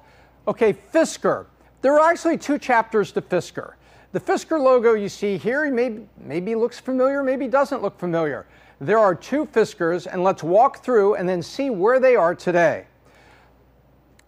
Okay, 0.49 0.73
Fisker. 0.73 1.47
There 1.83 1.95
are 1.95 2.11
actually 2.11 2.37
two 2.37 2.59
chapters 2.59 3.13
to 3.13 3.23
Fisker. 3.23 3.75
The 4.11 4.19
Fisker 4.19 4.61
logo 4.61 4.95
you 4.95 5.09
see 5.09 5.37
here 5.37 5.71
maybe, 5.71 6.09
maybe 6.19 6.55
looks 6.57 6.81
familiar, 6.81 7.23
maybe 7.23 7.47
doesn't 7.47 7.81
look 7.81 7.97
familiar. 7.97 8.47
There 8.81 8.99
are 8.99 9.15
two 9.15 9.47
Fiskers, 9.47 10.09
and 10.11 10.25
let's 10.25 10.43
walk 10.43 10.83
through 10.83 11.15
and 11.15 11.29
then 11.29 11.43
see 11.43 11.71
where 11.71 12.01
they 12.01 12.17
are 12.17 12.35
today. 12.35 12.87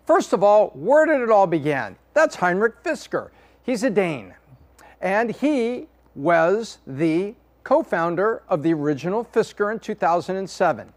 First 0.06 0.32
of 0.32 0.44
all, 0.44 0.68
where 0.68 1.04
did 1.04 1.20
it 1.20 1.30
all 1.30 1.48
begin? 1.48 1.96
That's 2.14 2.36
Heinrich 2.36 2.82
Fisker. 2.84 3.30
He's 3.64 3.82
a 3.82 3.90
Dane, 3.90 4.34
and 5.00 5.30
he 5.30 5.88
was 6.14 6.78
the 6.86 7.34
co 7.68 7.82
founder 7.82 8.42
of 8.48 8.62
the 8.62 8.72
original 8.72 9.26
Fisker 9.26 9.70
in 9.70 9.78
2007. 9.78 10.90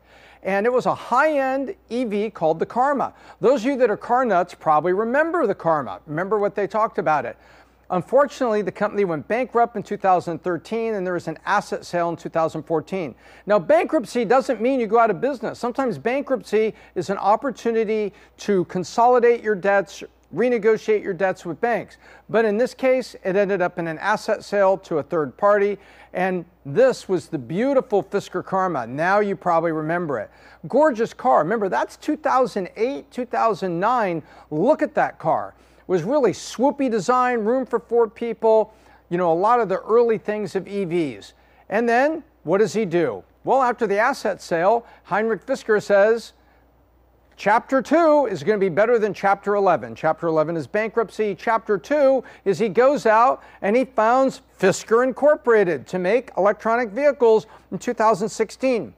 And 0.43 0.65
it 0.65 0.71
was 0.71 0.85
a 0.85 0.95
high 0.95 1.37
end 1.37 1.75
EV 1.91 2.33
called 2.33 2.59
the 2.59 2.65
Karma. 2.65 3.13
Those 3.41 3.59
of 3.59 3.65
you 3.65 3.75
that 3.75 3.91
are 3.91 3.97
car 3.97 4.23
nuts 4.23 4.53
probably 4.53 4.93
remember 4.93 5.45
the 5.45 5.53
Karma, 5.53 5.99
remember 6.07 6.39
what 6.39 6.55
they 6.55 6.67
talked 6.67 6.97
about 6.97 7.25
it. 7.25 7.35
Unfortunately, 7.89 8.61
the 8.61 8.71
company 8.71 9.03
went 9.03 9.27
bankrupt 9.27 9.75
in 9.75 9.83
2013 9.83 10.93
and 10.93 11.05
there 11.05 11.15
was 11.15 11.27
an 11.27 11.37
asset 11.45 11.85
sale 11.85 12.07
in 12.07 12.15
2014. 12.15 13.15
Now, 13.45 13.59
bankruptcy 13.59 14.23
doesn't 14.23 14.61
mean 14.61 14.79
you 14.79 14.87
go 14.87 14.97
out 14.97 15.11
of 15.11 15.19
business. 15.19 15.59
Sometimes 15.59 15.97
bankruptcy 15.97 16.73
is 16.95 17.09
an 17.09 17.17
opportunity 17.17 18.13
to 18.37 18.63
consolidate 18.65 19.43
your 19.43 19.55
debts, 19.55 20.05
renegotiate 20.33 21.03
your 21.03 21.13
debts 21.13 21.45
with 21.45 21.59
banks. 21.61 21.97
But 22.29 22.45
in 22.45 22.57
this 22.57 22.73
case, 22.73 23.15
it 23.23 23.35
ended 23.35 23.61
up 23.61 23.77
in 23.79 23.87
an 23.87 23.97
asset 23.99 24.43
sale 24.43 24.77
to 24.79 24.99
a 24.99 25.03
third 25.03 25.35
party. 25.37 25.77
And 26.13 26.45
this 26.65 27.07
was 27.07 27.27
the 27.27 27.37
beautiful 27.37 28.03
Fisker 28.03 28.43
Karma. 28.43 28.87
Now 28.87 29.19
you 29.19 29.35
probably 29.35 29.71
remember 29.71 30.19
it. 30.19 30.29
Gorgeous 30.67 31.13
car. 31.13 31.39
Remember, 31.39 31.69
that's 31.69 31.97
2008, 31.97 33.11
2009. 33.11 34.23
Look 34.49 34.81
at 34.81 34.95
that 34.95 35.19
car. 35.19 35.53
It 35.79 35.87
was 35.87 36.03
really 36.03 36.31
swoopy 36.31 36.89
design, 36.89 37.39
room 37.39 37.65
for 37.65 37.79
four 37.79 38.07
people, 38.07 38.73
you 39.09 39.17
know, 39.17 39.31
a 39.31 39.35
lot 39.35 39.59
of 39.59 39.69
the 39.69 39.79
early 39.81 40.17
things 40.17 40.55
of 40.55 40.65
EVs. 40.65 41.33
And 41.69 41.87
then 41.87 42.23
what 42.43 42.59
does 42.59 42.73
he 42.73 42.85
do? 42.85 43.23
Well, 43.43 43.61
after 43.61 43.87
the 43.87 43.97
asset 43.97 44.41
sale, 44.41 44.85
Heinrich 45.03 45.45
Fisker 45.45 45.81
says, 45.81 46.33
Chapter 47.37 47.81
2 47.81 48.27
is 48.29 48.43
going 48.43 48.59
to 48.59 48.63
be 48.63 48.69
better 48.69 48.99
than 48.99 49.13
Chapter 49.13 49.55
11. 49.55 49.95
Chapter 49.95 50.27
11 50.27 50.55
is 50.57 50.67
bankruptcy. 50.67 51.33
Chapter 51.33 51.77
2 51.77 52.23
is 52.45 52.59
he 52.59 52.69
goes 52.69 53.05
out 53.05 53.41
and 53.61 53.75
he 53.75 53.85
founds 53.85 54.41
Fisker 54.59 55.03
Incorporated 55.03 55.87
to 55.87 55.97
make 55.97 56.29
electronic 56.37 56.89
vehicles 56.89 57.47
in 57.71 57.79
2016. 57.79 58.93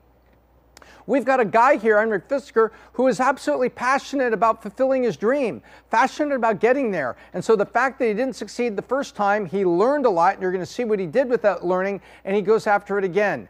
We've 1.06 1.26
got 1.26 1.40
a 1.40 1.46
guy 1.46 1.78
here, 1.78 1.98
Heinrich 1.98 2.28
Fisker, 2.30 2.72
who 2.94 3.08
is 3.08 3.20
absolutely 3.20 3.70
passionate 3.70 4.34
about 4.34 4.62
fulfilling 4.62 5.04
his 5.04 5.18
dream, 5.18 5.62
passionate 5.90 6.36
about 6.36 6.60
getting 6.60 6.92
there. 6.92 7.18
And 7.34 7.44
so 7.44 7.56
the 7.56 7.66
fact 7.66 8.00
that 8.00 8.08
he 8.08 8.14
didn't 8.14 8.36
succeed 8.36 8.76
the 8.76 8.84
first 8.84 9.16
time, 9.16 9.46
he 9.46 9.66
learned 9.66 10.06
a 10.06 10.10
lot, 10.10 10.34
and 10.34 10.42
you're 10.42 10.52
going 10.52 10.66
to 10.66 10.66
see 10.66 10.86
what 10.86 11.00
he 11.00 11.06
did 11.06 11.30
with 11.30 11.42
that 11.42 11.66
learning, 11.66 12.02
and 12.24 12.36
he 12.36 12.42
goes 12.42 12.68
after 12.68 12.98
it 12.98 13.04
again. 13.04 13.50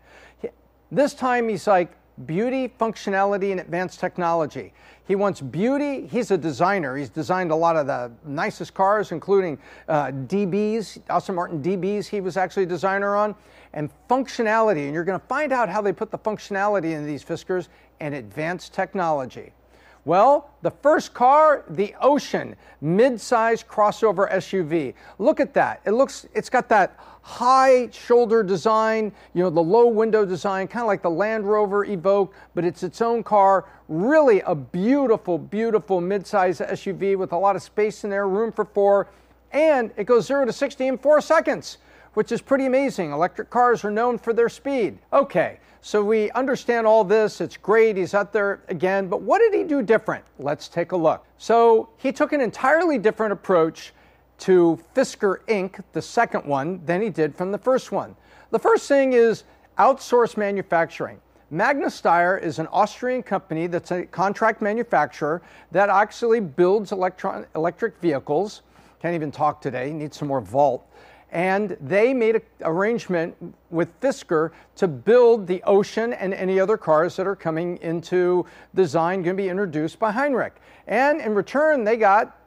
This 0.92 1.14
time 1.14 1.48
he's 1.48 1.68
like, 1.68 1.92
beauty, 2.26 2.72
functionality, 2.80 3.52
and 3.52 3.60
advanced 3.60 4.00
technology. 4.00 4.74
He 5.06 5.16
wants 5.16 5.42
beauty. 5.42 6.08
He's 6.08 6.32
a 6.32 6.38
designer. 6.38 6.96
He's 6.96 7.10
designed 7.10 7.52
a 7.52 7.56
lot 7.56 7.76
of 7.76 7.88
the 7.88 8.12
nicest 8.26 8.74
cars, 8.74 9.12
including 9.12 9.58
uh, 9.88 10.08
DBs, 10.08 11.02
Aston 11.10 11.36
Martin 11.36 11.62
DBs, 11.62 12.08
he 12.08 12.22
was 12.22 12.38
actually 12.38 12.64
a 12.64 12.68
designer 12.68 13.16
on, 13.16 13.36
and 13.74 13.90
functionality. 14.10 14.86
And 14.86 14.94
you're 14.94 15.04
going 15.04 15.20
to 15.20 15.26
find 15.28 15.52
out 15.52 15.68
how 15.68 15.82
they 15.82 15.92
put 15.92 16.12
the 16.12 16.20
functionality 16.20 16.94
in 16.94 17.06
these 17.06 17.24
Fiskers 17.24 17.68
and 18.00 18.16
advanced 18.16 18.74
technology. 18.74 19.52
Well, 20.06 20.50
the 20.62 20.72
first 20.72 21.14
car, 21.14 21.64
the 21.70 21.96
Ocean, 22.02 22.56
mid-size 22.82 23.64
crossover 23.64 24.30
SUV. 24.32 24.94
Look 25.18 25.40
at 25.40 25.54
that. 25.54 25.82
It 25.86 25.92
looks 25.92 26.28
it's 26.34 26.50
got 26.50 26.68
that 26.70 27.00
high 27.24 27.90
shoulder 27.90 28.44
design, 28.44 29.12
you 29.34 29.42
know, 29.42 29.50
the 29.50 29.64
low 29.64 29.88
window 29.88 30.26
design, 30.26 30.68
kind 30.68 30.84
of 30.84 30.88
like 30.88 31.02
the 31.02 31.10
Land 31.10 31.50
Rover 31.50 31.86
Evoque, 31.86 32.32
but 32.54 32.66
it's 32.66 32.84
its 32.84 33.02
own 33.02 33.24
car. 33.24 33.66
Really 33.88 34.42
a 34.42 34.54
beautiful, 34.54 35.38
beautiful 35.38 36.02
mid-size 36.02 36.60
SUV 36.60 37.18
with 37.18 37.32
a 37.32 37.38
lot 37.38 37.56
of 37.56 37.64
space 37.64 38.04
in 38.04 38.10
there, 38.10 38.28
room 38.28 38.52
for 38.52 38.66
four, 38.66 39.08
and 39.54 39.92
it 39.98 40.04
goes 40.04 40.26
0 40.26 40.46
to 40.46 40.54
60 40.54 40.88
in 40.88 40.98
4 40.98 41.22
seconds, 41.22 41.78
which 42.14 42.32
is 42.32 42.42
pretty 42.42 42.66
amazing. 42.66 43.12
Electric 43.12 43.50
cars 43.50 43.86
are 43.86 43.92
known 43.92 44.18
for 44.18 44.34
their 44.34 44.50
speed. 44.50 45.00
Okay. 45.14 45.60
So 45.86 46.02
we 46.02 46.32
understand 46.32 46.88
all 46.88 47.04
this. 47.04 47.42
It's 47.42 47.58
great. 47.58 47.98
He's 47.98 48.14
out 48.14 48.32
there 48.32 48.62
again. 48.70 49.10
But 49.10 49.22
what 49.22 49.40
did 49.40 49.54
he 49.54 49.66
do 49.66 49.82
different? 49.82 50.24
Let's 50.40 50.70
take 50.70 50.94
a 50.94 50.96
look. 50.96 51.26
So 51.38 51.90
he 51.98 52.14
took 52.14 52.32
an 52.32 52.40
entirely 52.40 52.98
different 52.98 53.34
approach 53.34 53.94
to 54.44 54.78
Fisker 54.94 55.38
Inc., 55.48 55.82
the 55.94 56.02
second 56.02 56.46
one, 56.46 56.86
than 56.86 57.02
he 57.02 57.10
did 57.10 57.36
from 57.36 57.52
the 57.52 57.58
first 57.58 57.92
one. 57.92 58.16
The 58.52 58.60
first 58.60 58.88
thing 58.88 59.14
is 59.14 59.46
outsource 59.80 60.36
manufacturing. 60.36 61.20
Magna 61.50 61.86
Steyr 61.88 62.42
is 62.42 62.60
an 62.60 62.68
Austrian 62.68 63.24
company 63.24 63.68
that's 63.68 63.92
a 63.92 64.06
contract 64.06 64.62
manufacturer 64.62 65.42
that 65.72 65.90
actually 65.90 66.42
builds 66.42 66.92
electron- 66.92 67.46
electric 67.56 67.98
vehicles. 68.00 68.64
Can't 69.02 69.16
even 69.16 69.32
talk 69.32 69.62
today, 69.62 69.94
need 69.94 70.14
some 70.14 70.28
more 70.28 70.42
vault 70.42 70.86
and 71.34 71.76
they 71.82 72.14
made 72.14 72.36
an 72.36 72.42
arrangement 72.62 73.36
with 73.72 74.00
Fisker 74.00 74.52
to 74.76 74.88
build 74.88 75.48
the 75.48 75.64
Ocean 75.64 76.14
and 76.14 76.32
any 76.32 76.60
other 76.60 76.78
cars 76.78 77.16
that 77.16 77.26
are 77.26 77.36
coming 77.36 77.78
into 77.78 78.46
design, 78.76 79.24
going 79.24 79.36
to 79.36 79.42
be 79.44 79.50
introduced 79.50 79.98
by 79.98 80.12
Heinrich. 80.12 80.54
And 80.86 81.20
in 81.20 81.34
return, 81.34 81.84
they 81.84 81.98
got 81.98 82.38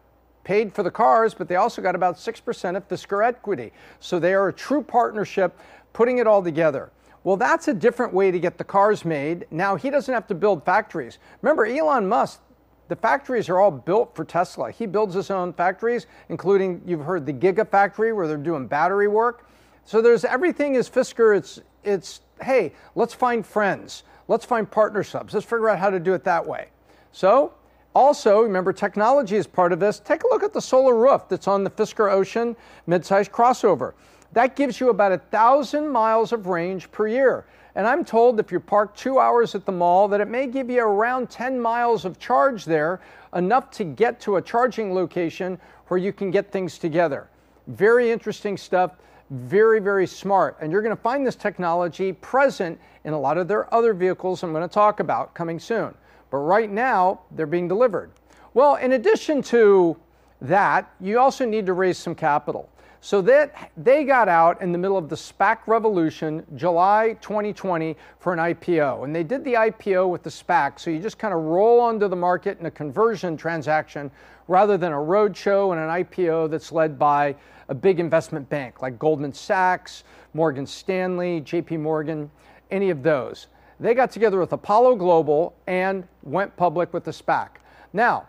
paid 0.46 0.72
for 0.72 0.84
the 0.84 0.90
cars, 0.90 1.34
but 1.34 1.48
they 1.48 1.56
also 1.56 1.82
got 1.82 1.96
about 1.96 2.16
6% 2.16 2.76
of 2.76 2.88
Fisker 2.88 3.26
equity. 3.26 3.72
So 3.98 4.20
they 4.20 4.32
are 4.32 4.48
a 4.48 4.52
true 4.52 4.80
partnership 4.80 5.58
putting 5.92 6.18
it 6.18 6.26
all 6.28 6.42
together. 6.42 6.92
Well, 7.24 7.36
that's 7.36 7.66
a 7.66 7.74
different 7.74 8.14
way 8.14 8.30
to 8.30 8.38
get 8.38 8.56
the 8.56 8.62
cars 8.62 9.04
made. 9.04 9.46
Now, 9.50 9.74
he 9.74 9.90
doesn't 9.90 10.14
have 10.14 10.28
to 10.28 10.34
build 10.36 10.64
factories. 10.64 11.18
Remember, 11.42 11.66
Elon 11.66 12.08
Musk, 12.08 12.40
the 12.86 12.94
factories 12.94 13.48
are 13.48 13.58
all 13.58 13.72
built 13.72 14.14
for 14.14 14.24
Tesla. 14.24 14.70
He 14.70 14.86
builds 14.86 15.16
his 15.16 15.32
own 15.32 15.52
factories, 15.52 16.06
including, 16.28 16.80
you've 16.86 17.04
heard 17.04 17.26
the 17.26 17.32
Gigafactory, 17.32 18.14
where 18.14 18.28
they're 18.28 18.36
doing 18.36 18.68
battery 18.68 19.08
work. 19.08 19.48
So 19.84 20.00
there's 20.00 20.24
everything 20.24 20.76
is 20.76 20.88
Fisker. 20.88 21.36
It's, 21.36 21.60
it's 21.82 22.20
hey, 22.40 22.72
let's 22.94 23.14
find 23.14 23.44
friends. 23.44 24.04
Let's 24.28 24.44
find 24.44 24.70
partnerships. 24.70 25.34
Let's 25.34 25.46
figure 25.46 25.68
out 25.68 25.80
how 25.80 25.90
to 25.90 25.98
do 25.98 26.14
it 26.14 26.22
that 26.22 26.46
way. 26.46 26.68
So, 27.10 27.52
also, 27.96 28.42
remember, 28.42 28.74
technology 28.74 29.36
is 29.36 29.46
part 29.46 29.72
of 29.72 29.80
this. 29.80 30.00
Take 30.00 30.22
a 30.24 30.26
look 30.26 30.42
at 30.42 30.52
the 30.52 30.60
solar 30.60 30.94
roof 30.94 31.30
that's 31.30 31.48
on 31.48 31.64
the 31.64 31.70
Fisker 31.70 32.12
Ocean 32.12 32.54
midsize 32.86 33.26
crossover. 33.26 33.94
That 34.34 34.54
gives 34.54 34.78
you 34.78 34.90
about 34.90 35.12
a 35.12 35.18
thousand 35.18 35.88
miles 35.88 36.30
of 36.32 36.46
range 36.46 36.92
per 36.92 37.08
year. 37.08 37.46
And 37.74 37.86
I'm 37.86 38.04
told 38.04 38.38
if 38.38 38.52
you 38.52 38.60
park 38.60 38.94
two 38.96 39.18
hours 39.18 39.54
at 39.54 39.64
the 39.64 39.72
mall, 39.72 40.08
that 40.08 40.20
it 40.20 40.28
may 40.28 40.46
give 40.46 40.68
you 40.68 40.82
around 40.82 41.30
10 41.30 41.58
miles 41.58 42.04
of 42.04 42.18
charge 42.18 42.66
there, 42.66 43.00
enough 43.34 43.70
to 43.70 43.84
get 43.84 44.20
to 44.20 44.36
a 44.36 44.42
charging 44.42 44.92
location 44.92 45.58
where 45.88 45.96
you 45.96 46.12
can 46.12 46.30
get 46.30 46.52
things 46.52 46.76
together. 46.76 47.28
Very 47.66 48.10
interesting 48.10 48.58
stuff, 48.58 48.96
very, 49.30 49.80
very 49.80 50.06
smart. 50.06 50.58
And 50.60 50.70
you're 50.70 50.82
going 50.82 50.94
to 50.94 51.00
find 51.00 51.26
this 51.26 51.34
technology 51.34 52.12
present 52.12 52.78
in 53.04 53.14
a 53.14 53.18
lot 53.18 53.38
of 53.38 53.48
their 53.48 53.72
other 53.72 53.94
vehicles 53.94 54.42
I'm 54.42 54.52
going 54.52 54.68
to 54.68 54.74
talk 54.74 55.00
about 55.00 55.32
coming 55.32 55.58
soon. 55.58 55.94
But 56.36 56.42
right 56.42 56.70
now, 56.70 57.20
they're 57.30 57.46
being 57.46 57.66
delivered. 57.66 58.10
Well, 58.52 58.74
in 58.74 58.92
addition 58.92 59.40
to 59.44 59.96
that, 60.42 60.92
you 61.00 61.18
also 61.18 61.46
need 61.46 61.64
to 61.64 61.72
raise 61.72 61.96
some 61.96 62.14
capital. 62.14 62.68
So 63.00 63.22
that 63.22 63.70
they 63.74 64.04
got 64.04 64.28
out 64.28 64.60
in 64.60 64.70
the 64.70 64.76
middle 64.76 64.98
of 64.98 65.08
the 65.08 65.16
SPAC 65.16 65.60
revolution, 65.66 66.44
July 66.54 67.16
2020, 67.22 67.96
for 68.18 68.34
an 68.34 68.38
IPO. 68.38 69.04
And 69.04 69.16
they 69.16 69.22
did 69.22 69.44
the 69.44 69.54
IPO 69.54 70.10
with 70.10 70.22
the 70.22 70.28
SPAC. 70.28 70.78
So 70.78 70.90
you 70.90 70.98
just 70.98 71.16
kind 71.16 71.32
of 71.32 71.40
roll 71.40 71.80
onto 71.80 72.06
the 72.06 72.16
market 72.16 72.60
in 72.60 72.66
a 72.66 72.70
conversion 72.70 73.38
transaction 73.38 74.10
rather 74.46 74.76
than 74.76 74.92
a 74.92 74.96
roadshow 74.96 75.72
and 75.72 75.80
an 75.80 76.04
IPO 76.04 76.50
that's 76.50 76.70
led 76.70 76.98
by 76.98 77.34
a 77.70 77.74
big 77.74 77.98
investment 77.98 78.46
bank 78.50 78.82
like 78.82 78.98
Goldman 78.98 79.32
Sachs, 79.32 80.04
Morgan 80.34 80.66
Stanley, 80.66 81.40
JP 81.40 81.80
Morgan, 81.80 82.30
any 82.70 82.90
of 82.90 83.02
those. 83.02 83.46
They 83.78 83.94
got 83.94 84.10
together 84.10 84.38
with 84.38 84.52
Apollo 84.52 84.96
Global 84.96 85.54
and 85.66 86.06
went 86.22 86.56
public 86.56 86.92
with 86.92 87.04
the 87.04 87.10
SPAC. 87.10 87.48
Now, 87.92 88.26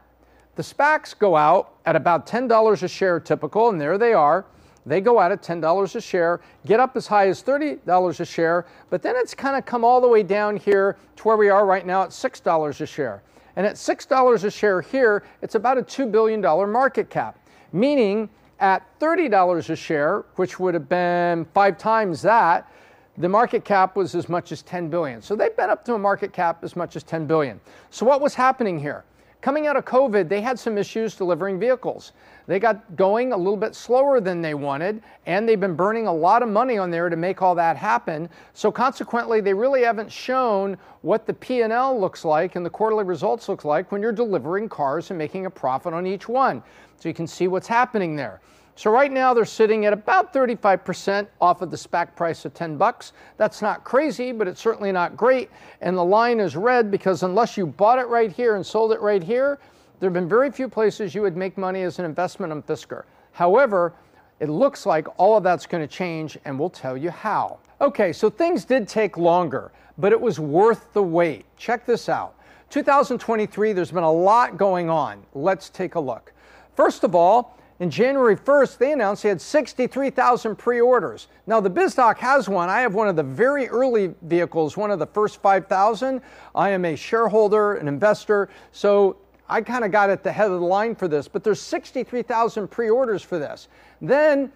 the 0.55 0.63
SPACs 0.63 1.17
go 1.17 1.35
out 1.35 1.73
at 1.85 1.95
about 1.95 2.27
$10 2.27 2.83
a 2.83 2.87
share 2.87 3.19
typical, 3.19 3.69
and 3.69 3.79
there 3.79 3.97
they 3.97 4.13
are. 4.13 4.45
They 4.85 5.01
go 5.01 5.19
out 5.19 5.31
at 5.31 5.41
$10 5.41 5.95
a 5.95 6.01
share, 6.01 6.39
get 6.65 6.79
up 6.79 6.95
as 6.95 7.07
high 7.07 7.27
as 7.27 7.43
$30 7.43 8.19
a 8.19 8.25
share, 8.25 8.65
but 8.89 9.01
then 9.01 9.15
it's 9.17 9.33
kind 9.33 9.57
of 9.57 9.65
come 9.65 9.83
all 9.83 9.99
the 9.99 10.07
way 10.07 10.23
down 10.23 10.55
here 10.55 10.97
to 11.17 11.23
where 11.23 11.37
we 11.37 11.49
are 11.49 11.65
right 11.65 11.85
now 11.85 12.03
at 12.03 12.09
$6 12.09 12.81
a 12.81 12.85
share. 12.85 13.21
And 13.57 13.65
at 13.65 13.75
$6 13.75 14.43
a 14.43 14.51
share 14.51 14.81
here, 14.81 15.23
it's 15.41 15.55
about 15.55 15.77
a 15.77 15.81
$2 15.81 16.11
billion 16.11 16.41
market 16.41 17.09
cap, 17.09 17.37
meaning 17.73 18.29
at 18.59 18.83
$30 18.99 19.69
a 19.69 19.75
share, 19.75 20.23
which 20.35 20.59
would 20.59 20.73
have 20.73 20.87
been 20.87 21.45
five 21.53 21.77
times 21.77 22.21
that, 22.21 22.71
the 23.17 23.29
market 23.29 23.65
cap 23.65 23.95
was 23.95 24.13
as 24.15 24.29
much 24.29 24.51
as 24.51 24.61
10 24.61 24.89
billion. 24.89 25.21
So 25.21 25.35
they've 25.35 25.55
been 25.55 25.69
up 25.69 25.83
to 25.85 25.95
a 25.95 25.99
market 25.99 26.33
cap 26.33 26.63
as 26.63 26.75
much 26.75 26.95
as 26.95 27.03
10 27.03 27.25
billion. 27.25 27.59
So 27.89 28.05
what 28.05 28.21
was 28.21 28.35
happening 28.35 28.79
here? 28.79 29.03
Coming 29.41 29.67
out 29.67 29.75
of 29.75 29.85
COVID, 29.85 30.29
they 30.29 30.41
had 30.41 30.57
some 30.57 30.77
issues 30.77 31.15
delivering 31.15 31.59
vehicles. 31.59 32.11
They 32.47 32.59
got 32.59 32.95
going 32.95 33.33
a 33.33 33.37
little 33.37 33.57
bit 33.57 33.75
slower 33.75 34.19
than 34.19 34.41
they 34.41 34.55
wanted, 34.55 35.03
and 35.27 35.47
they've 35.47 35.59
been 35.59 35.75
burning 35.75 36.07
a 36.07 36.13
lot 36.13 36.41
of 36.41 36.49
money 36.49 36.77
on 36.77 36.89
there 36.89 37.07
to 37.07 37.15
make 37.15 37.41
all 37.41 37.53
that 37.55 37.77
happen. 37.77 38.29
So 38.53 38.71
consequently, 38.71 39.39
they 39.39 39.53
really 39.53 39.83
haven't 39.83 40.11
shown 40.11 40.75
what 41.01 41.27
the 41.27 41.33
P&L 41.33 41.99
looks 41.99 42.25
like 42.25 42.55
and 42.55 42.65
the 42.65 42.69
quarterly 42.69 43.03
results 43.03 43.47
look 43.47 43.63
like 43.63 43.91
when 43.91 44.01
you're 44.01 44.11
delivering 44.11 44.67
cars 44.69 45.11
and 45.11 45.17
making 45.17 45.45
a 45.45 45.51
profit 45.51 45.93
on 45.93 46.07
each 46.07 46.27
one. 46.27 46.63
So 46.99 47.07
you 47.07 47.13
can 47.13 47.27
see 47.27 47.47
what's 47.47 47.67
happening 47.67 48.15
there. 48.15 48.41
So 48.77 48.91
right 48.91 49.11
now 49.11 49.33
they're 49.33 49.43
sitting 49.43 49.87
at 49.87 49.93
about 49.93 50.31
35% 50.31 51.25
off 51.41 51.63
of 51.63 51.71
the 51.71 51.77
SPAC 51.77 52.15
price 52.15 52.45
of 52.45 52.53
10 52.53 52.77
bucks. 52.77 53.11
That's 53.37 53.63
not 53.63 53.83
crazy, 53.83 54.31
but 54.31 54.47
it's 54.47 54.61
certainly 54.61 54.91
not 54.91 55.17
great. 55.17 55.49
And 55.81 55.97
the 55.97 56.03
line 56.03 56.39
is 56.39 56.55
red 56.55 56.91
because 56.91 57.23
unless 57.23 57.57
you 57.57 57.65
bought 57.65 57.97
it 57.97 58.07
right 58.07 58.31
here 58.31 58.55
and 58.55 58.63
sold 58.63 58.91
it 58.91 59.01
right 59.01 59.23
here, 59.23 59.57
there 59.99 60.11
have 60.11 60.13
been 60.13 60.29
very 60.29 60.51
few 60.51 60.69
places 60.69 61.15
you 61.15 61.23
would 61.23 61.35
make 61.35 61.57
money 61.57 61.81
as 61.81 61.97
an 61.97 62.05
investment 62.05 62.53
in 62.53 62.61
Fisker. 62.61 63.05
However, 63.31 63.93
it 64.39 64.47
looks 64.47 64.85
like 64.85 65.07
all 65.17 65.35
of 65.35 65.43
that's 65.43 65.65
going 65.65 65.81
to 65.81 65.91
change, 65.91 66.37
and 66.45 66.59
we'll 66.59 66.69
tell 66.69 66.95
you 66.95 67.09
how. 67.09 67.57
Okay, 67.81 68.13
so 68.13 68.29
things 68.29 68.63
did 68.63 68.87
take 68.87 69.17
longer, 69.17 69.71
but 69.97 70.11
it 70.11 70.21
was 70.21 70.39
worth 70.39 70.93
the 70.93 71.01
wait. 71.01 71.45
Check 71.57 71.87
this 71.87 72.09
out. 72.09 72.35
2023, 72.69 73.73
there's 73.73 73.91
been 73.91 74.03
a 74.03 74.11
lot 74.11 74.55
going 74.55 74.87
on. 74.87 75.23
Let's 75.33 75.71
take 75.71 75.95
a 75.95 75.99
look. 75.99 76.31
First 76.75 77.03
of 77.03 77.15
all, 77.15 77.56
in 77.79 77.91
January 77.91 78.35
1st, 78.35 78.77
they 78.79 78.91
announced 78.91 79.23
they 79.23 79.29
had 79.29 79.39
63,000 79.39 80.55
pre 80.55 80.81
orders. 80.81 81.27
Now, 81.45 81.59
the 81.59 81.69
BizDoc 81.69 82.17
has 82.17 82.49
one. 82.49 82.69
I 82.69 82.81
have 82.81 82.95
one 82.95 83.07
of 83.07 83.15
the 83.15 83.23
very 83.23 83.67
early 83.67 84.15
vehicles, 84.23 84.75
one 84.75 84.89
of 84.89 84.97
the 84.97 85.05
first 85.05 85.41
5,000. 85.41 86.21
I 86.55 86.69
am 86.69 86.85
a 86.85 86.95
shareholder, 86.95 87.75
an 87.75 87.87
investor. 87.87 88.49
So 88.71 89.17
I 89.47 89.61
kind 89.61 89.85
of 89.85 89.91
got 89.91 90.09
at 90.09 90.23
the 90.23 90.31
head 90.31 90.49
of 90.49 90.59
the 90.59 90.65
line 90.65 90.95
for 90.95 91.07
this, 91.07 91.27
but 91.27 91.43
there's 91.43 91.61
63,000 91.61 92.67
pre-orders 92.67 93.21
for 93.21 93.37
this. 93.37 93.67
Then 94.01 94.51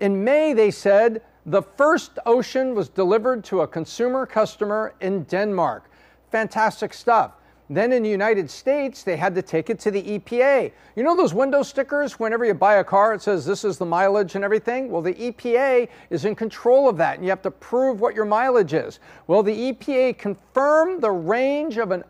in 0.00 0.22
May 0.22 0.52
they 0.52 0.70
said 0.70 1.22
the 1.46 1.62
first 1.62 2.18
Ocean 2.26 2.74
was 2.74 2.90
delivered 2.90 3.42
to 3.44 3.62
a 3.62 3.66
consumer 3.66 4.26
customer 4.26 4.94
in 5.00 5.24
Denmark. 5.24 5.90
Fantastic 6.30 6.92
stuff. 6.92 7.32
Then 7.72 7.92
in 7.92 8.02
the 8.02 8.10
United 8.10 8.50
States, 8.50 9.04
they 9.04 9.16
had 9.16 9.32
to 9.36 9.42
take 9.42 9.70
it 9.70 9.78
to 9.80 9.92
the 9.92 10.02
EPA. 10.18 10.72
You 10.96 11.04
know 11.04 11.16
those 11.16 11.32
window 11.32 11.62
stickers? 11.62 12.18
Whenever 12.18 12.44
you 12.44 12.52
buy 12.52 12.74
a 12.74 12.84
car, 12.84 13.14
it 13.14 13.22
says 13.22 13.46
this 13.46 13.64
is 13.64 13.78
the 13.78 13.86
mileage 13.86 14.34
and 14.34 14.42
everything? 14.42 14.90
Well, 14.90 15.02
the 15.02 15.14
EPA 15.14 15.88
is 16.10 16.24
in 16.24 16.34
control 16.34 16.88
of 16.88 16.96
that, 16.96 17.14
and 17.14 17.24
you 17.24 17.30
have 17.30 17.42
to 17.42 17.50
prove 17.52 18.00
what 18.00 18.16
your 18.16 18.24
mileage 18.24 18.74
is. 18.74 18.98
Well, 19.28 19.44
the 19.44 19.72
EPA 19.72 20.18
confirmed 20.18 21.00
the 21.00 21.12
range 21.12 21.78
of 21.78 21.92
an 21.92 22.02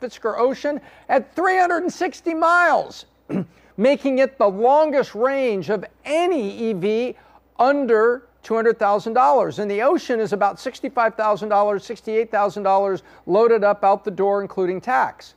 Fisker 0.00 0.38
Ocean 0.38 0.78
at 1.08 1.34
360 1.34 2.34
miles, 2.34 3.06
making 3.78 4.18
it 4.18 4.36
the 4.36 4.46
longest 4.46 5.14
range 5.14 5.70
of 5.70 5.86
any 6.04 6.70
EV 6.70 7.14
under 7.58 8.28
$200,000. 8.48 9.58
And 9.58 9.70
the 9.70 9.82
Ocean 9.82 10.20
is 10.20 10.32
about 10.32 10.56
$65,000, 10.56 11.48
$68,000 11.48 13.02
loaded 13.26 13.62
up 13.62 13.84
out 13.84 14.04
the 14.04 14.10
door, 14.10 14.40
including 14.40 14.80
tax. 14.80 15.34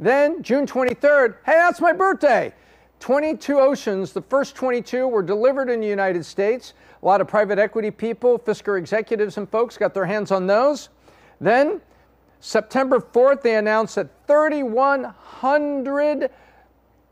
Then, 0.00 0.42
June 0.42 0.66
23rd, 0.66 1.36
hey, 1.44 1.52
that's 1.52 1.80
my 1.80 1.92
birthday. 1.92 2.52
22 3.00 3.58
Oceans, 3.58 4.12
the 4.12 4.22
first 4.22 4.54
22 4.54 5.06
were 5.06 5.22
delivered 5.22 5.68
in 5.68 5.80
the 5.80 5.86
United 5.86 6.24
States. 6.24 6.72
A 7.02 7.06
lot 7.06 7.20
of 7.20 7.28
private 7.28 7.58
equity 7.58 7.90
people, 7.90 8.38
Fisker 8.38 8.78
executives, 8.78 9.36
and 9.36 9.48
folks 9.50 9.76
got 9.76 9.92
their 9.92 10.06
hands 10.06 10.30
on 10.30 10.46
those. 10.46 10.88
Then, 11.40 11.82
September 12.40 13.00
4th, 13.00 13.42
they 13.42 13.56
announced 13.56 13.96
that 13.96 14.08
3,100 14.26 16.30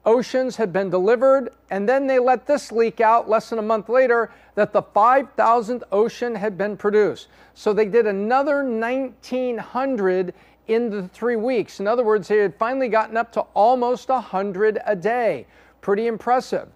oceans 0.06 0.56
had 0.56 0.72
been 0.72 0.90
delivered, 0.90 1.50
and 1.70 1.88
then 1.88 2.06
they 2.06 2.18
let 2.18 2.46
this 2.46 2.70
leak 2.70 3.00
out 3.00 3.28
less 3.28 3.50
than 3.50 3.58
a 3.58 3.62
month 3.62 3.88
later 3.88 4.30
that 4.54 4.72
the 4.72 4.82
5,000th 4.82 5.82
ocean 5.92 6.34
had 6.34 6.58
been 6.58 6.76
produced. 6.76 7.28
So 7.54 7.72
they 7.72 7.86
did 7.86 8.06
another 8.06 8.64
1,900 8.64 10.34
in 10.66 10.90
the 10.90 11.08
three 11.08 11.36
weeks. 11.36 11.80
In 11.80 11.86
other 11.86 12.04
words, 12.04 12.28
they 12.28 12.38
had 12.38 12.54
finally 12.56 12.88
gotten 12.88 13.16
up 13.16 13.32
to 13.32 13.40
almost 13.54 14.08
100 14.08 14.78
a 14.86 14.96
day. 14.96 15.46
Pretty 15.80 16.06
impressive. 16.06 16.68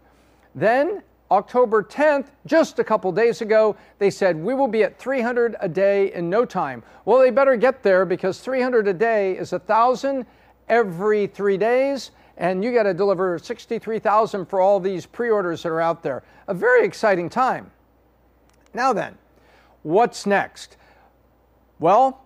Then 0.54 1.02
October 1.30 1.82
10th, 1.82 2.28
just 2.46 2.78
a 2.78 2.84
couple 2.84 3.12
days 3.12 3.42
ago, 3.42 3.76
they 3.98 4.10
said 4.10 4.36
we 4.36 4.54
will 4.54 4.68
be 4.68 4.82
at 4.82 4.98
300 4.98 5.56
a 5.60 5.68
day 5.68 6.12
in 6.12 6.30
no 6.30 6.44
time. 6.44 6.82
Well, 7.04 7.18
they 7.18 7.30
better 7.30 7.56
get 7.56 7.82
there 7.82 8.04
because 8.04 8.40
300 8.40 8.88
a 8.88 8.94
day 8.94 9.36
is 9.36 9.52
a 9.52 9.58
thousand 9.58 10.26
every 10.68 11.26
three 11.26 11.56
days, 11.56 12.10
and 12.38 12.62
you 12.64 12.72
got 12.72 12.84
to 12.84 12.94
deliver 12.94 13.38
63,000 13.38 14.46
for 14.46 14.60
all 14.60 14.80
these 14.80 15.04
pre-orders 15.04 15.64
that 15.64 15.70
are 15.70 15.80
out 15.80 16.02
there. 16.02 16.22
A 16.46 16.54
very 16.54 16.84
exciting 16.84 17.28
time. 17.28 17.70
Now 18.72 18.92
then, 18.92 19.18
what's 19.82 20.24
next? 20.24 20.76
Well, 21.80 22.24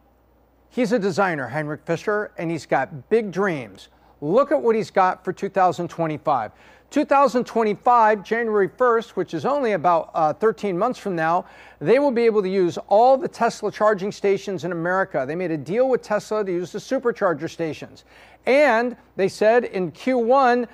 he's 0.68 0.92
a 0.92 0.98
designer, 0.98 1.48
Henrik 1.48 1.85
Fisker, 1.85 2.31
and 2.37 2.51
he's 2.51 2.66
got 2.66 3.09
big 3.09 3.33
dreams. 3.33 3.88
Look 4.20 4.53
at 4.53 4.61
what 4.61 4.77
he's 4.77 4.90
got 4.90 5.25
for 5.25 5.33
2025. 5.33 6.53
2025, 6.93 8.23
January 8.23 8.69
1st, 8.69 9.11
which 9.11 9.33
is 9.33 9.47
only 9.47 9.73
about 9.73 10.11
uh, 10.13 10.35
13 10.35 10.77
months 10.77 10.99
from 10.99 11.17
now, 11.17 11.47
they 11.81 11.99
will 11.99 12.11
be 12.11 12.25
able 12.25 12.43
to 12.43 12.51
use 12.51 12.77
all 12.87 13.17
the 13.17 13.27
Tesla 13.27 13.73
charging 13.73 14.13
stations 14.13 14.65
in 14.65 14.73
America. 14.73 15.25
They 15.27 15.35
made 15.35 15.51
a 15.51 15.57
deal 15.57 15.89
with 15.89 16.03
Tesla 16.03 16.45
to 16.45 16.53
use 16.53 16.71
the 16.71 16.79
supercharger 16.79 17.49
stations. 17.49 18.05
And 18.45 18.95
they 19.17 19.29
said 19.29 19.65
in 19.65 19.91
Q1, 19.93 20.69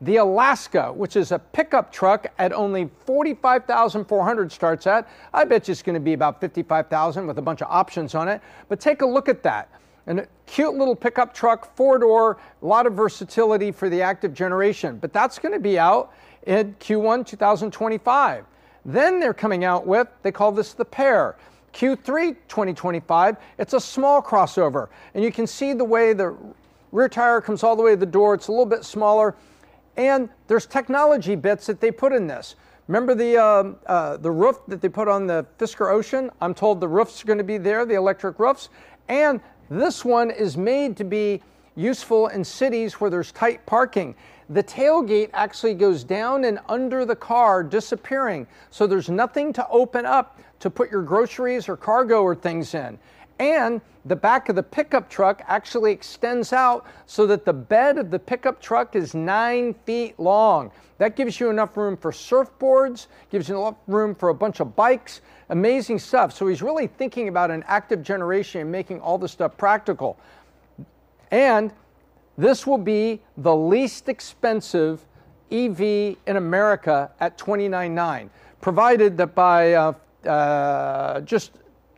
The 0.00 0.16
Alaska, 0.16 0.92
which 0.92 1.14
is 1.14 1.30
a 1.30 1.38
pickup 1.38 1.92
truck 1.92 2.26
at 2.38 2.52
only 2.52 2.90
45,400 3.06 4.50
starts 4.50 4.88
at. 4.88 5.08
I 5.32 5.44
bet 5.44 5.68
you 5.68 5.72
it's 5.72 5.82
going 5.82 5.94
to 5.94 6.00
be 6.00 6.14
about 6.14 6.40
55,000 6.40 7.28
with 7.28 7.38
a 7.38 7.42
bunch 7.42 7.62
of 7.62 7.68
options 7.70 8.16
on 8.16 8.26
it. 8.26 8.42
But 8.68 8.80
take 8.80 9.02
a 9.02 9.06
look 9.06 9.28
at 9.28 9.44
that. 9.44 9.70
A 10.06 10.26
cute 10.46 10.74
little 10.74 10.94
pickup 10.94 11.32
truck, 11.32 11.74
four 11.76 11.98
door, 11.98 12.38
a 12.62 12.66
lot 12.66 12.86
of 12.86 12.92
versatility 12.94 13.72
for 13.72 13.88
the 13.88 14.02
active 14.02 14.34
generation. 14.34 14.98
But 14.98 15.12
that's 15.12 15.38
going 15.38 15.54
to 15.54 15.60
be 15.60 15.78
out 15.78 16.12
in 16.46 16.74
Q1 16.74 17.26
2025. 17.26 18.44
Then 18.84 19.18
they're 19.18 19.32
coming 19.32 19.64
out 19.64 19.86
with, 19.86 20.08
they 20.22 20.30
call 20.30 20.52
this 20.52 20.74
the 20.74 20.84
PEAR. 20.84 21.36
Q3 21.72 22.36
2025, 22.48 23.36
it's 23.58 23.72
a 23.72 23.80
small 23.80 24.22
crossover. 24.22 24.88
And 25.14 25.24
you 25.24 25.32
can 25.32 25.46
see 25.46 25.72
the 25.72 25.84
way 25.84 26.12
the 26.12 26.36
rear 26.92 27.08
tire 27.08 27.40
comes 27.40 27.62
all 27.62 27.74
the 27.74 27.82
way 27.82 27.92
to 27.92 27.96
the 27.96 28.06
door. 28.06 28.34
It's 28.34 28.48
a 28.48 28.52
little 28.52 28.66
bit 28.66 28.84
smaller. 28.84 29.34
And 29.96 30.28
there's 30.46 30.66
technology 30.66 31.34
bits 31.34 31.66
that 31.66 31.80
they 31.80 31.90
put 31.90 32.12
in 32.12 32.26
this. 32.26 32.56
Remember 32.86 33.14
the, 33.14 33.38
uh, 33.38 33.72
uh, 33.86 34.16
the 34.18 34.30
roof 34.30 34.58
that 34.68 34.82
they 34.82 34.88
put 34.88 35.08
on 35.08 35.26
the 35.26 35.46
Fisker 35.58 35.90
Ocean? 35.90 36.30
I'm 36.40 36.54
told 36.54 36.80
the 36.80 36.88
roof's 36.88 37.22
are 37.22 37.26
going 37.26 37.38
to 37.38 37.44
be 37.44 37.58
there, 37.58 37.86
the 37.86 37.94
electric 37.94 38.38
roofs. 38.38 38.68
And 39.08 39.40
this 39.70 40.04
one 40.04 40.30
is 40.30 40.56
made 40.56 40.96
to 40.98 41.04
be 41.04 41.42
useful 41.76 42.28
in 42.28 42.44
cities 42.44 42.94
where 42.94 43.10
there's 43.10 43.32
tight 43.32 43.64
parking. 43.66 44.14
The 44.50 44.62
tailgate 44.62 45.30
actually 45.32 45.74
goes 45.74 46.04
down 46.04 46.44
and 46.44 46.58
under 46.68 47.04
the 47.04 47.16
car, 47.16 47.62
disappearing. 47.62 48.46
So 48.70 48.86
there's 48.86 49.08
nothing 49.08 49.52
to 49.54 49.66
open 49.68 50.04
up 50.06 50.40
to 50.60 50.70
put 50.70 50.90
your 50.90 51.02
groceries 51.02 51.68
or 51.68 51.76
cargo 51.76 52.22
or 52.22 52.34
things 52.34 52.74
in. 52.74 52.98
And 53.38 53.80
the 54.04 54.14
back 54.14 54.48
of 54.48 54.56
the 54.56 54.62
pickup 54.62 55.08
truck 55.08 55.42
actually 55.46 55.92
extends 55.92 56.52
out 56.52 56.86
so 57.06 57.26
that 57.26 57.44
the 57.44 57.52
bed 57.52 57.98
of 57.98 58.10
the 58.10 58.18
pickup 58.18 58.60
truck 58.60 58.94
is 58.94 59.14
nine 59.14 59.74
feet 59.86 60.18
long. 60.20 60.70
That 60.98 61.16
gives 61.16 61.40
you 61.40 61.50
enough 61.50 61.76
room 61.76 61.96
for 61.96 62.12
surfboards, 62.12 63.08
gives 63.30 63.48
you 63.48 63.58
enough 63.58 63.76
room 63.88 64.14
for 64.14 64.28
a 64.28 64.34
bunch 64.34 64.60
of 64.60 64.76
bikes, 64.76 65.20
amazing 65.48 65.98
stuff. 65.98 66.32
So 66.32 66.46
he's 66.46 66.62
really 66.62 66.86
thinking 66.86 67.28
about 67.28 67.50
an 67.50 67.64
active 67.66 68.02
generation 68.02 68.60
and 68.60 68.70
making 68.70 69.00
all 69.00 69.18
this 69.18 69.32
stuff 69.32 69.56
practical. 69.56 70.18
And 71.30 71.72
this 72.38 72.66
will 72.66 72.78
be 72.78 73.20
the 73.36 73.54
least 73.54 74.08
expensive 74.08 75.04
EV 75.50 75.80
in 75.80 76.36
America 76.36 77.10
at 77.20 77.36
$29.9, 77.38 78.28
provided 78.60 79.16
that 79.16 79.34
by 79.34 79.72
uh, 79.72 79.92
uh, 80.26 81.20
just 81.22 81.52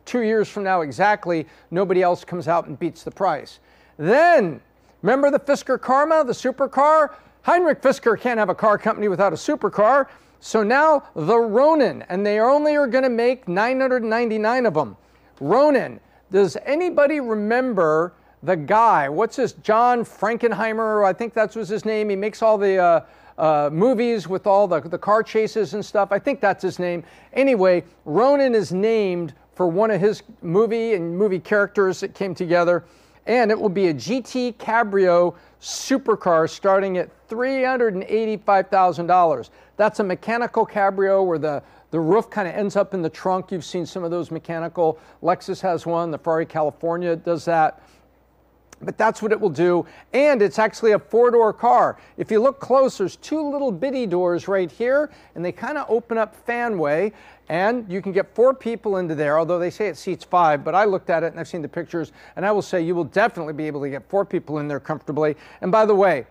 two 0.07 0.21
years 0.21 0.49
from 0.49 0.63
now 0.63 0.81
exactly, 0.81 1.45
nobody 1.69 2.01
else 2.01 2.23
comes 2.23 2.47
out 2.47 2.67
and 2.67 2.79
beats 2.79 3.03
the 3.03 3.11
price. 3.11 3.59
Then, 3.97 4.61
remember 5.01 5.29
the 5.29 5.39
Fisker 5.39 5.79
Karma, 5.79 6.23
the 6.23 6.33
supercar? 6.33 7.13
Heinrich 7.43 7.81
Fisker 7.81 8.19
can't 8.19 8.39
have 8.39 8.49
a 8.49 8.55
car 8.55 8.77
company 8.77 9.07
without 9.07 9.33
a 9.33 9.35
supercar. 9.35 10.07
So 10.39 10.63
now 10.63 11.03
the 11.15 11.37
Ronin, 11.37 12.03
and 12.09 12.25
they 12.25 12.39
only 12.39 12.75
are 12.75 12.87
going 12.87 13.03
to 13.03 13.09
make 13.09 13.47
999 13.47 14.65
of 14.65 14.73
them. 14.73 14.97
Ronin. 15.39 15.99
Does 16.29 16.57
anybody 16.65 17.19
remember 17.19 18.13
the 18.43 18.55
guy? 18.55 19.07
What's 19.07 19.37
this? 19.37 19.53
John 19.53 20.03
Frankenheimer, 20.03 21.05
I 21.05 21.13
think 21.13 21.33
that 21.35 21.55
was 21.55 21.69
his 21.69 21.85
name. 21.85 22.09
He 22.09 22.15
makes 22.15 22.41
all 22.41 22.57
the 22.57 22.77
uh, 22.77 23.01
uh, 23.37 23.69
movies 23.71 24.27
with 24.27 24.45
all 24.45 24.67
the, 24.67 24.81
the 24.81 24.97
car 24.97 25.23
chases 25.23 25.73
and 25.73 25.85
stuff. 25.85 26.11
I 26.11 26.19
think 26.19 26.41
that's 26.41 26.63
his 26.63 26.79
name. 26.79 27.03
Anyway, 27.33 27.83
Ronin 28.03 28.55
is 28.55 28.73
named 28.73 29.33
for 29.57 29.67
one 29.67 29.91
of 29.91 29.99
his 29.99 30.23
movie 30.43 30.93
and 30.93 31.17
movie 31.17 31.39
characters 31.39 31.99
that 31.99 32.13
came 32.13 32.35
together. 32.35 32.85
And 33.25 33.49
it 33.51 33.59
will 33.59 33.69
be 33.69 33.87
a 33.87 33.93
GT 33.93 34.55
Cabrio 34.55 35.35
supercar 35.59 36.49
starting 36.49 36.99
at 36.99 37.09
$385,000. 37.27 39.49
That's 39.75 39.99
a 39.99 40.03
mechanical 40.03 40.65
cabrio 40.65 41.25
where 41.25 41.39
the, 41.39 41.61
the 41.91 41.99
roof 41.99 42.29
kind 42.29 42.47
of 42.47 42.53
ends 42.53 42.75
up 42.75 42.93
in 42.93 43.01
the 43.01 43.09
trunk. 43.09 43.51
You've 43.51 43.65
seen 43.65 43.85
some 43.85 44.03
of 44.03 44.11
those 44.11 44.31
mechanical. 44.31 44.99
Lexus 45.21 45.61
has 45.61 45.85
one, 45.85 46.11
the 46.11 46.17
Ferrari 46.17 46.45
California 46.45 47.15
does 47.15 47.45
that. 47.45 47.81
But 48.81 48.97
that's 48.97 49.23
what 49.23 49.31
it 49.31 49.39
will 49.39 49.49
do. 49.49 49.85
And 50.13 50.41
it's 50.41 50.59
actually 50.59 50.91
a 50.91 50.99
four 50.99 51.31
door 51.31 51.51
car. 51.51 51.97
If 52.17 52.29
you 52.29 52.39
look 52.39 52.59
close, 52.59 52.99
there's 52.99 53.15
two 53.15 53.49
little 53.49 53.71
bitty 53.71 54.05
doors 54.05 54.47
right 54.47 54.71
here, 54.71 55.09
and 55.33 55.43
they 55.43 55.51
kind 55.51 55.79
of 55.79 55.89
open 55.89 56.17
up 56.17 56.45
fanway. 56.45 57.11
And 57.49 57.89
you 57.91 58.01
can 58.01 58.11
get 58.11 58.35
four 58.35 58.53
people 58.53 58.97
into 58.97 59.15
there, 59.15 59.39
although 59.39 59.57
they 59.57 59.69
say 59.69 59.87
it 59.87 59.97
seats 59.97 60.25
five. 60.25 60.63
But 60.63 60.75
I 60.75 60.83
looked 60.83 61.09
at 61.09 61.23
it 61.23 61.27
and 61.27 61.39
I've 61.39 61.47
seen 61.47 61.61
the 61.61 61.69
pictures, 61.69 62.11
and 62.35 62.45
I 62.45 62.51
will 62.51 62.61
say 62.61 62.81
you 62.81 62.93
will 62.93 63.05
definitely 63.05 63.53
be 63.53 63.67
able 63.67 63.81
to 63.81 63.89
get 63.89 64.07
four 64.09 64.25
people 64.25 64.59
in 64.59 64.67
there 64.67 64.79
comfortably. 64.79 65.35
And 65.61 65.71
by 65.71 65.85
the 65.85 65.95
way, 65.95 66.25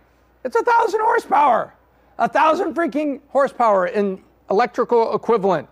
it's 0.44 0.57
a 0.57 0.62
thousand 0.62 1.00
horsepower, 1.00 1.74
a 2.18 2.29
thousand 2.29 2.74
freaking 2.74 3.20
horsepower 3.29 3.87
in 3.87 4.22
electrical 4.50 5.14
equivalent. 5.14 5.68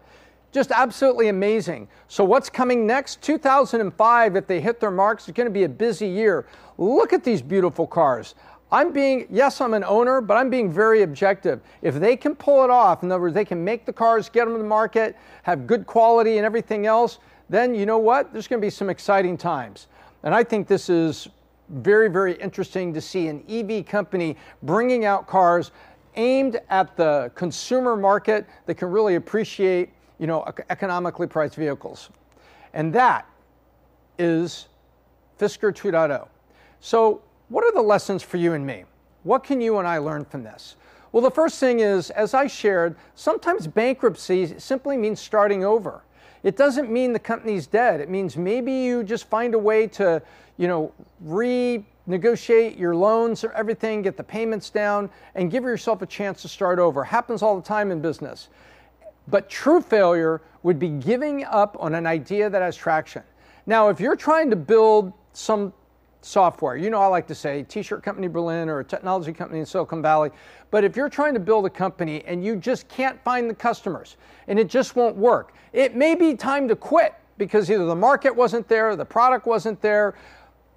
Just 0.51 0.71
absolutely 0.71 1.29
amazing. 1.29 1.89
So, 2.07 2.23
what's 2.25 2.49
coming 2.49 2.87
next? 2.87 3.21
2005, 3.23 4.37
if 4.37 4.47
they 4.47 4.61
hit 4.61 4.79
their 4.79 4.93
marks, 4.93 5.29
it's 5.29 5.37
going 5.37 5.49
to 5.49 5.53
be 5.53 5.65
a 5.65 5.69
busy 5.69 6.07
year. 6.07 6.47
Look 6.79 7.13
at 7.13 7.25
these 7.25 7.43
beautiful 7.43 7.89
cars. 7.89 8.37
I'm 8.75 8.93
being, 8.93 9.29
yes, 9.31 9.61
I'm 9.61 9.73
an 9.73 9.85
owner, 9.85 10.21
but 10.21 10.37
I'm 10.37 10.51
being 10.51 10.69
very 10.69 11.03
objective. 11.03 11.61
If 11.81 11.95
they 11.95 12.17
can 12.17 12.35
pull 12.35 12.65
it 12.65 12.71
off, 12.71 13.05
in 13.05 13.13
other 13.13 13.21
words, 13.21 13.33
they 13.33 13.45
can 13.45 13.63
make 13.63 13.87
the 13.87 13.93
cars, 13.93 14.29
get 14.29 14.47
them 14.47 14.55
to 14.55 14.59
the 14.59 14.69
market, 14.69 15.17
have 15.45 15.69
good 15.69 15.87
quality 15.87 16.39
and 16.39 16.45
everything 16.45 16.85
else, 16.85 17.21
then 17.49 17.73
you 17.73 17.87
know 17.87 17.99
what? 17.99 18.33
There's 18.33 18.49
going 18.49 18.61
to 18.61 18.67
be 18.67 18.71
some 18.71 18.91
exciting 18.91 19.37
times. 19.37 19.87
And 20.25 20.35
I 20.35 20.43
think 20.43 20.67
this 20.67 20.91
is 20.91 21.29
very, 21.69 22.09
very 22.09 22.33
interesting 22.35 22.93
to 22.95 23.01
see 23.01 23.29
an 23.29 23.45
EV 23.49 23.87
company 23.87 24.37
bringing 24.65 25.05
out 25.05 25.29
cars 25.29 25.71
aimed 26.17 26.61
at 26.69 26.97
the 26.97 27.31
consumer 27.37 27.95
market 27.95 28.45
that 28.67 28.75
can 28.75 28.89
really 28.89 29.15
appreciate, 29.15 29.91
you 30.19 30.27
know, 30.27 30.45
economically 30.69 31.29
priced 31.29 31.55
vehicles. 31.55 32.11
And 32.73 32.93
that 32.93 33.25
is 34.19 34.67
Fisker 35.39 35.73
2.0. 35.73 36.27
So, 36.81 37.23
what 37.49 37.65
are 37.65 37.73
the 37.73 37.83
lessons 37.83 38.23
for 38.23 38.37
you 38.37 38.55
and 38.55 38.67
me? 38.67 38.85
What 39.23 39.45
can 39.45 39.61
you 39.61 39.79
and 39.79 39.89
I 39.89 39.99
learn 39.99 40.25
from 40.25 40.43
this? 40.43 40.77
Well, 41.13 41.23
the 41.23 41.31
first 41.31 41.61
thing 41.61 41.81
is, 41.81 42.11
as 42.11 42.35
I 42.35 42.47
shared, 42.47 42.97
sometimes 43.15 43.67
bankruptcy 43.67 44.59
simply 44.59 44.97
means 44.97 45.21
starting 45.21 45.65
over. 45.65 46.03
It 46.43 46.57
doesn't 46.57 46.91
mean 46.91 47.13
the 47.13 47.19
company's 47.19 47.67
dead. 47.67 48.01
It 48.01 48.11
means 48.11 48.37
maybe 48.37 48.73
you 48.73 49.05
just 49.05 49.29
find 49.29 49.55
a 49.55 49.59
way 49.59 49.87
to, 49.89 50.21
you 50.59 50.69
know, 50.69 50.93
renegotiate 51.25 52.79
your 52.79 52.95
loans 52.95 53.45
or 53.45 53.53
everything, 53.53 54.03
get 54.03 54.17
the 54.17 54.25
payments 54.25 54.69
down, 54.71 55.09
and 55.35 55.51
give 55.51 55.65
yourself 55.65 56.03
a 56.03 56.07
chance 56.07 56.43
to 56.43 56.49
start 56.49 56.79
over. 56.79 57.03
Happens 57.05 57.43
all 57.43 57.57
the 57.57 57.67
time 57.67 57.91
in 57.91 58.01
business. 58.01 58.49
But 59.29 59.49
true 59.49 59.81
failure 59.81 60.43
would 60.65 60.79
be 60.79 60.91
giving 60.91 61.45
up 61.45 61.77
on 61.81 61.95
an 61.95 62.07
idea 62.07 62.51
that 62.51 62.61
has 62.61 62.77
traction. 62.77 63.23
Now, 63.67 63.89
if 63.89 64.01
you're 64.01 64.17
trying 64.17 64.51
to 64.51 64.57
build 64.57 65.13
some 65.33 65.73
software, 66.25 66.77
you 66.77 66.91
know, 66.91 67.01
I 67.01 67.07
like 67.07 67.27
to 67.29 67.35
say 67.35 67.65
t-shirt 67.65 68.03
company 68.03 68.29
Berlin 68.29 68.69
or 68.69 68.81
a 68.81 68.85
technology 68.85 69.33
company 69.33 69.61
in 69.61 69.67
Silicon 69.67 70.03
Valley, 70.03 70.31
but 70.71 70.85
if 70.85 70.97
you're 70.97 71.09
trying 71.09 71.35
to 71.35 71.41
build 71.41 71.67
a 71.67 71.71
company 71.71 72.23
and 72.27 72.45
you 72.45 72.57
just 72.57 72.89
can't 72.89 73.23
find 73.23 73.49
the 73.49 73.55
customers 73.55 74.17
and 74.49 74.59
it 74.59 74.69
just 74.69 74.97
won't 74.97 75.17
work, 75.17 75.55
it 75.73 75.95
may 75.95 76.15
be 76.15 76.35
time 76.35 76.69
to 76.69 76.77
quit 76.77 77.15
because 77.39 77.71
either 77.71 77.87
the 77.87 77.95
market 77.95 78.35
wasn't 78.35 78.67
there, 78.69 78.97
the 78.97 79.05
product 79.05 79.47
wasn't 79.47 79.81
there. 79.81 80.15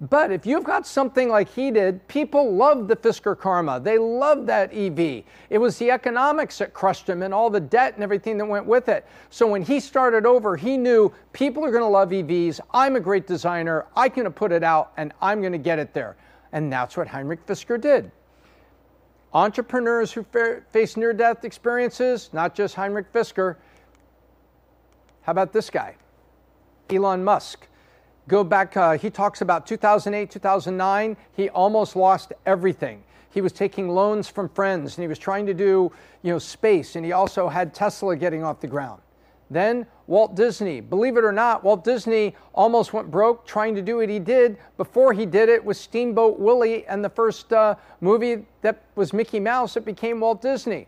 But 0.00 0.30
if 0.30 0.46
you've 0.46 0.62
got 0.62 0.86
something 0.86 1.28
like 1.28 1.48
he 1.48 1.72
did, 1.72 2.06
people 2.06 2.54
love 2.54 2.86
the 2.86 2.94
Fisker 2.94 3.36
Karma. 3.36 3.80
They 3.80 3.98
love 3.98 4.46
that 4.46 4.72
EV. 4.72 5.24
It 5.50 5.58
was 5.58 5.76
the 5.76 5.90
economics 5.90 6.58
that 6.58 6.72
crushed 6.72 7.08
him 7.08 7.22
and 7.22 7.34
all 7.34 7.50
the 7.50 7.58
debt 7.58 7.94
and 7.94 8.04
everything 8.04 8.38
that 8.38 8.44
went 8.44 8.64
with 8.64 8.88
it. 8.88 9.04
So 9.30 9.48
when 9.48 9.62
he 9.62 9.80
started 9.80 10.24
over, 10.24 10.56
he 10.56 10.76
knew 10.76 11.12
people 11.32 11.64
are 11.64 11.72
going 11.72 11.82
to 11.82 11.88
love 11.88 12.10
EVs. 12.10 12.60
I'm 12.70 12.94
a 12.94 13.00
great 13.00 13.26
designer. 13.26 13.86
I 13.96 14.08
can 14.08 14.32
put 14.32 14.52
it 14.52 14.62
out 14.62 14.92
and 14.96 15.12
I'm 15.20 15.40
going 15.40 15.52
to 15.52 15.58
get 15.58 15.80
it 15.80 15.92
there. 15.92 16.16
And 16.52 16.72
that's 16.72 16.96
what 16.96 17.08
Heinrich 17.08 17.44
Fisker 17.44 17.80
did. 17.80 18.12
Entrepreneurs 19.34 20.12
who 20.12 20.24
face 20.70 20.96
near 20.96 21.12
death 21.12 21.44
experiences, 21.44 22.30
not 22.32 22.54
just 22.54 22.76
Heinrich 22.76 23.12
Fisker. 23.12 23.56
How 25.22 25.32
about 25.32 25.52
this 25.52 25.70
guy? 25.70 25.96
Elon 26.88 27.24
Musk. 27.24 27.67
Go 28.28 28.44
back, 28.44 28.76
uh, 28.76 28.98
he 28.98 29.08
talks 29.08 29.40
about 29.40 29.66
2008, 29.66 30.30
2009. 30.30 31.16
He 31.32 31.48
almost 31.48 31.96
lost 31.96 32.34
everything. 32.44 33.02
He 33.30 33.40
was 33.40 33.52
taking 33.52 33.88
loans 33.88 34.28
from 34.28 34.50
friends 34.50 34.96
and 34.96 35.02
he 35.02 35.08
was 35.08 35.18
trying 35.18 35.46
to 35.46 35.54
do, 35.54 35.90
you 36.22 36.32
know, 36.32 36.38
space 36.38 36.94
and 36.94 37.04
he 37.04 37.12
also 37.12 37.48
had 37.48 37.72
Tesla 37.72 38.16
getting 38.16 38.44
off 38.44 38.60
the 38.60 38.66
ground. 38.66 39.00
Then 39.50 39.86
Walt 40.08 40.34
Disney. 40.34 40.80
Believe 40.82 41.16
it 41.16 41.24
or 41.24 41.32
not, 41.32 41.64
Walt 41.64 41.84
Disney 41.84 42.36
almost 42.52 42.92
went 42.92 43.10
broke 43.10 43.46
trying 43.46 43.74
to 43.74 43.80
do 43.80 43.96
what 43.96 44.10
he 44.10 44.18
did. 44.18 44.58
Before 44.76 45.14
he 45.14 45.24
did 45.24 45.48
it 45.48 45.64
was 45.64 45.80
Steamboat 45.80 46.38
Willie 46.38 46.86
and 46.86 47.02
the 47.02 47.08
first 47.08 47.50
uh, 47.54 47.76
movie 48.02 48.44
that 48.60 48.82
was 48.94 49.14
Mickey 49.14 49.40
Mouse 49.40 49.72
that 49.72 49.86
became 49.86 50.20
Walt 50.20 50.42
Disney. 50.42 50.86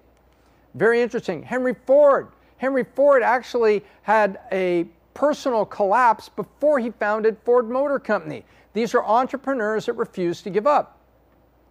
Very 0.74 1.00
interesting. 1.00 1.42
Henry 1.42 1.74
Ford. 1.86 2.28
Henry 2.58 2.84
Ford 2.84 3.22
actually 3.22 3.82
had 4.02 4.40
a 4.52 4.86
personal 5.14 5.64
collapse 5.64 6.28
before 6.28 6.78
he 6.78 6.90
founded 6.90 7.36
Ford 7.44 7.68
Motor 7.68 7.98
Company. 7.98 8.44
These 8.72 8.94
are 8.94 9.04
entrepreneurs 9.04 9.86
that 9.86 9.94
refuse 9.94 10.42
to 10.42 10.50
give 10.50 10.66
up. 10.66 10.98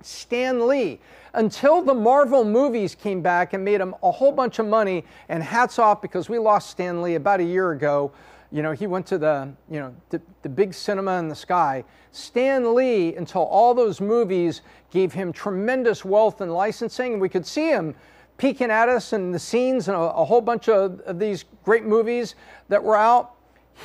Stan 0.01 0.67
Lee 0.67 0.99
until 1.33 1.81
the 1.81 1.93
Marvel 1.93 2.43
movies 2.43 2.95
came 2.95 3.21
back 3.21 3.53
and 3.53 3.63
made 3.63 3.79
him 3.81 3.93
a 4.01 4.11
whole 4.11 4.31
bunch 4.31 4.59
of 4.59 4.67
money. 4.67 5.05
And 5.29 5.43
hats 5.43 5.79
off 5.79 6.01
because 6.01 6.29
we 6.29 6.39
lost 6.39 6.69
Stan 6.69 7.01
Lee 7.01 7.15
about 7.15 7.39
a 7.39 7.43
year 7.43 7.71
ago. 7.71 8.11
You 8.51 8.63
know, 8.63 8.71
he 8.71 8.87
went 8.87 9.05
to 9.07 9.17
the, 9.17 9.51
you 9.69 9.79
know, 9.79 9.95
the, 10.09 10.21
the 10.41 10.49
big 10.49 10.73
cinema 10.73 11.19
in 11.19 11.27
the 11.27 11.35
sky. 11.35 11.83
Stan 12.11 12.73
Lee, 12.73 13.15
until 13.15 13.43
all 13.43 13.75
those 13.75 14.01
movies 14.01 14.61
gave 14.89 15.13
him 15.13 15.31
tremendous 15.31 16.03
wealth 16.03 16.41
and 16.41 16.51
licensing, 16.51 17.13
and 17.13 17.21
we 17.21 17.29
could 17.29 17.45
see 17.45 17.69
him 17.69 17.93
peeking 18.39 18.71
at 18.71 18.89
us 18.89 19.13
and 19.13 19.35
the 19.35 19.37
scenes 19.37 19.89
and 19.89 19.95
a, 19.95 19.99
a 19.99 20.25
whole 20.25 20.41
bunch 20.41 20.69
of, 20.69 21.01
of 21.01 21.19
these 21.19 21.45
great 21.63 21.83
movies 21.83 22.33
that 22.69 22.81
were 22.81 22.95
out. 22.95 23.35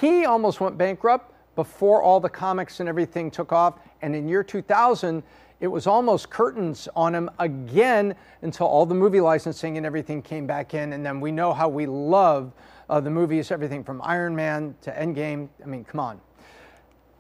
He 0.00 0.24
almost 0.24 0.60
went 0.60 0.78
bankrupt 0.78 1.34
before 1.56 2.02
all 2.02 2.20
the 2.20 2.28
comics 2.28 2.80
and 2.80 2.88
everything 2.88 3.30
took 3.30 3.52
off. 3.52 3.80
And 4.00 4.14
in 4.14 4.28
year 4.28 4.42
2000, 4.42 5.22
it 5.60 5.66
was 5.66 5.86
almost 5.86 6.30
curtains 6.30 6.88
on 6.96 7.14
him 7.14 7.28
again 7.38 8.14
until 8.42 8.66
all 8.66 8.86
the 8.86 8.94
movie 8.94 9.20
licensing 9.20 9.76
and 9.76 9.84
everything 9.84 10.22
came 10.22 10.46
back 10.46 10.72
in. 10.72 10.92
And 10.92 11.04
then 11.04 11.20
we 11.20 11.32
know 11.32 11.52
how 11.52 11.68
we 11.68 11.86
love 11.86 12.52
uh, 12.88 13.00
the 13.00 13.10
movies, 13.10 13.50
everything 13.50 13.82
from 13.82 14.00
Iron 14.02 14.36
Man 14.36 14.74
to 14.82 14.92
Endgame. 14.92 15.48
I 15.62 15.66
mean, 15.66 15.84
come 15.84 16.00
on. 16.00 16.20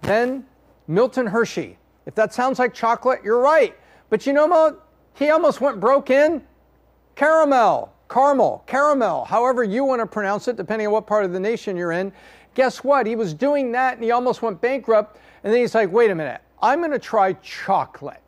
Then 0.02 0.46
Milton 0.86 1.26
Hershey. 1.26 1.78
If 2.06 2.14
that 2.14 2.34
sounds 2.34 2.58
like 2.58 2.74
chocolate, 2.74 3.20
you're 3.24 3.40
right. 3.40 3.74
But 4.10 4.26
you 4.26 4.32
know 4.32 4.46
what? 4.46 4.86
He 5.14 5.30
almost 5.30 5.60
went 5.60 5.80
broke 5.80 6.10
in 6.10 6.42
caramel, 7.14 7.92
caramel, 8.08 8.62
caramel, 8.66 9.24
however 9.24 9.64
you 9.64 9.84
want 9.84 10.00
to 10.00 10.06
pronounce 10.06 10.48
it, 10.48 10.56
depending 10.56 10.86
on 10.86 10.92
what 10.92 11.06
part 11.06 11.24
of 11.24 11.32
the 11.32 11.40
nation 11.40 11.76
you're 11.76 11.92
in. 11.92 12.12
Guess 12.54 12.84
what? 12.84 13.06
He 13.06 13.16
was 13.16 13.34
doing 13.34 13.72
that 13.72 13.94
and 13.94 14.04
he 14.04 14.10
almost 14.10 14.42
went 14.42 14.60
bankrupt. 14.60 15.18
And 15.42 15.52
then 15.52 15.60
he's 15.60 15.74
like, 15.74 15.92
wait 15.92 16.10
a 16.10 16.14
minute, 16.14 16.40
I'm 16.62 16.78
going 16.78 16.92
to 16.92 16.98
try 16.98 17.34
chocolate. 17.34 18.22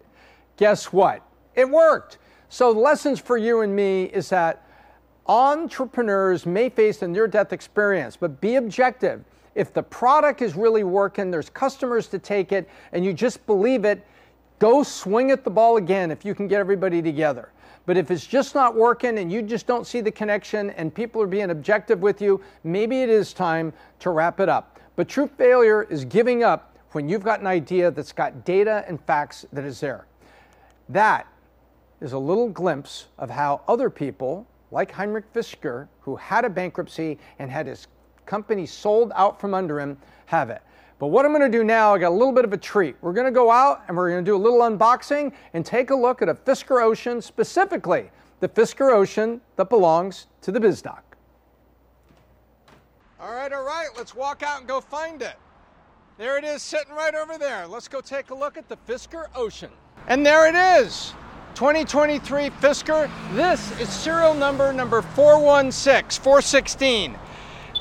Guess 0.57 0.93
what? 0.93 1.23
It 1.55 1.69
worked. 1.69 2.19
So, 2.49 2.73
the 2.73 2.81
lessons 2.81 3.19
for 3.19 3.37
you 3.37 3.63
and 3.63 3.75
me 3.75 4.05
is 4.05 4.29
that 4.29 4.67
entrepreneurs 5.27 6.47
may 6.47 6.69
face 6.69 7.03
a 7.03 7.09
near 7.09 7.27
death 7.27 7.53
experience, 7.53 8.17
but 8.17 8.41
be 8.41 8.57
objective. 8.57 9.25
If 9.55 9.73
the 9.73 9.83
product 9.83 10.43
is 10.43 10.55
really 10.55 10.85
working, 10.85 11.31
there's 11.31 11.51
customers 11.51 12.07
to 12.09 12.19
take 12.19 12.53
it, 12.53 12.69
and 12.93 13.05
you 13.05 13.13
just 13.13 13.45
believe 13.47 13.85
it, 13.85 14.07
go 14.59 14.83
swing 14.83 15.31
at 15.31 15.45
the 15.45 15.51
ball 15.51 15.77
again 15.77 16.11
if 16.11 16.25
you 16.25 16.35
can 16.35 16.47
get 16.47 16.61
everybody 16.61 17.03
together. 17.03 17.51
But 17.87 17.97
if 17.97 18.11
it's 18.11 18.27
just 18.27 18.55
not 18.55 18.75
working 18.75 19.19
and 19.19 19.31
you 19.33 19.43
just 19.43 19.67
don't 19.67 19.87
see 19.87 20.01
the 20.01 20.11
connection 20.11 20.71
and 20.71 20.93
people 20.93 21.23
are 21.23 21.27
being 21.27 21.51
objective 21.51 22.01
with 22.01 22.21
you, 22.21 22.43
maybe 22.65 23.03
it 23.03 23.09
is 23.09 23.33
time 23.33 23.73
to 24.01 24.11
wrap 24.11 24.41
it 24.41 24.49
up. 24.49 24.81
But 24.97 25.09
true 25.09 25.29
failure 25.39 25.85
is 25.85 26.05
giving 26.05 26.43
up 26.43 26.77
when 26.93 27.09
you've 27.09 27.23
got 27.23 27.41
an 27.41 27.47
idea 27.47 27.91
that's 27.91 28.13
got 28.13 28.45
data 28.45 28.85
and 28.89 29.01
facts 29.03 29.47
that 29.53 29.65
is 29.65 29.79
there. 29.79 30.07
That 30.89 31.27
is 32.01 32.13
a 32.13 32.19
little 32.19 32.49
glimpse 32.49 33.07
of 33.19 33.31
how 33.31 33.63
other 33.69 33.89
people, 33.89 34.47
like 34.71 34.91
Heinrich 34.91 35.33
Fisker, 35.33 35.87
who 36.01 36.17
had 36.17 36.45
a 36.45 36.51
bankruptcy 36.51 37.19
and 37.39 37.51
had 37.51 37.67
his 37.67 37.87
company 38.25 38.67
sold 38.67 39.13
out 39.15 39.41
from 39.41 39.55
under 39.55 39.81
him, 39.81 39.97
have 40.27 40.51
it. 40.51 40.63
But 40.99 41.09
what 41.09 41.27
I'm 41.27 41.33
going 41.33 41.51
to 41.51 41.59
do 41.59 41.63
now, 41.63 41.95
I 41.95 41.99
got 41.99 42.09
a 42.09 42.15
little 42.15 42.33
bit 42.33 42.45
of 42.47 42.55
a 42.55 42.57
treat. 42.57 42.97
We're 43.03 43.13
going 43.13 43.27
to 43.27 43.33
go 43.33 43.51
out 43.51 43.83
and 43.87 43.97
we're 43.97 44.11
going 44.11 44.25
to 44.25 44.31
do 44.31 44.35
a 44.35 44.39
little 44.39 44.61
unboxing 44.61 45.33
and 45.53 45.65
take 45.65 45.91
a 45.91 45.95
look 45.95 46.23
at 46.23 46.29
a 46.29 46.35
Fisker 46.35 46.83
Ocean, 46.83 47.21
specifically 47.21 48.11
the 48.41 48.49
Fisker 48.49 48.93
Ocean 48.93 49.41
that 49.57 49.69
belongs 49.69 50.27
to 50.43 50.53
the 50.53 50.59
BizDoc. 50.59 51.01
All 53.21 53.33
right, 53.33 53.53
all 53.53 53.65
right, 53.65 53.89
let's 53.97 54.15
walk 54.15 54.43
out 54.43 54.61
and 54.61 54.69
go 54.69 54.81
find 54.81 55.21
it. 55.21 55.37
There 56.19 56.39
it 56.39 56.45
is, 56.45 56.63
sitting 56.63 56.95
right 56.95 57.15
over 57.15 57.37
there. 57.37 57.67
Let's 57.67 57.89
go 57.89 58.01
take 58.01 58.31
a 58.31 58.35
look 58.35 58.57
at 58.57 58.69
the 58.69 58.77
Fisker 58.89 59.27
Ocean. 59.35 59.71
And 60.07 60.25
there 60.25 60.49
it 60.49 60.55
is, 60.81 61.13
2023 61.55 62.51
Fisker. 62.51 63.11
This 63.35 63.79
is 63.81 63.91
serial 63.91 64.33
number 64.33 64.73
number 64.73 65.03
416, 65.03 66.23
416. 66.23 67.19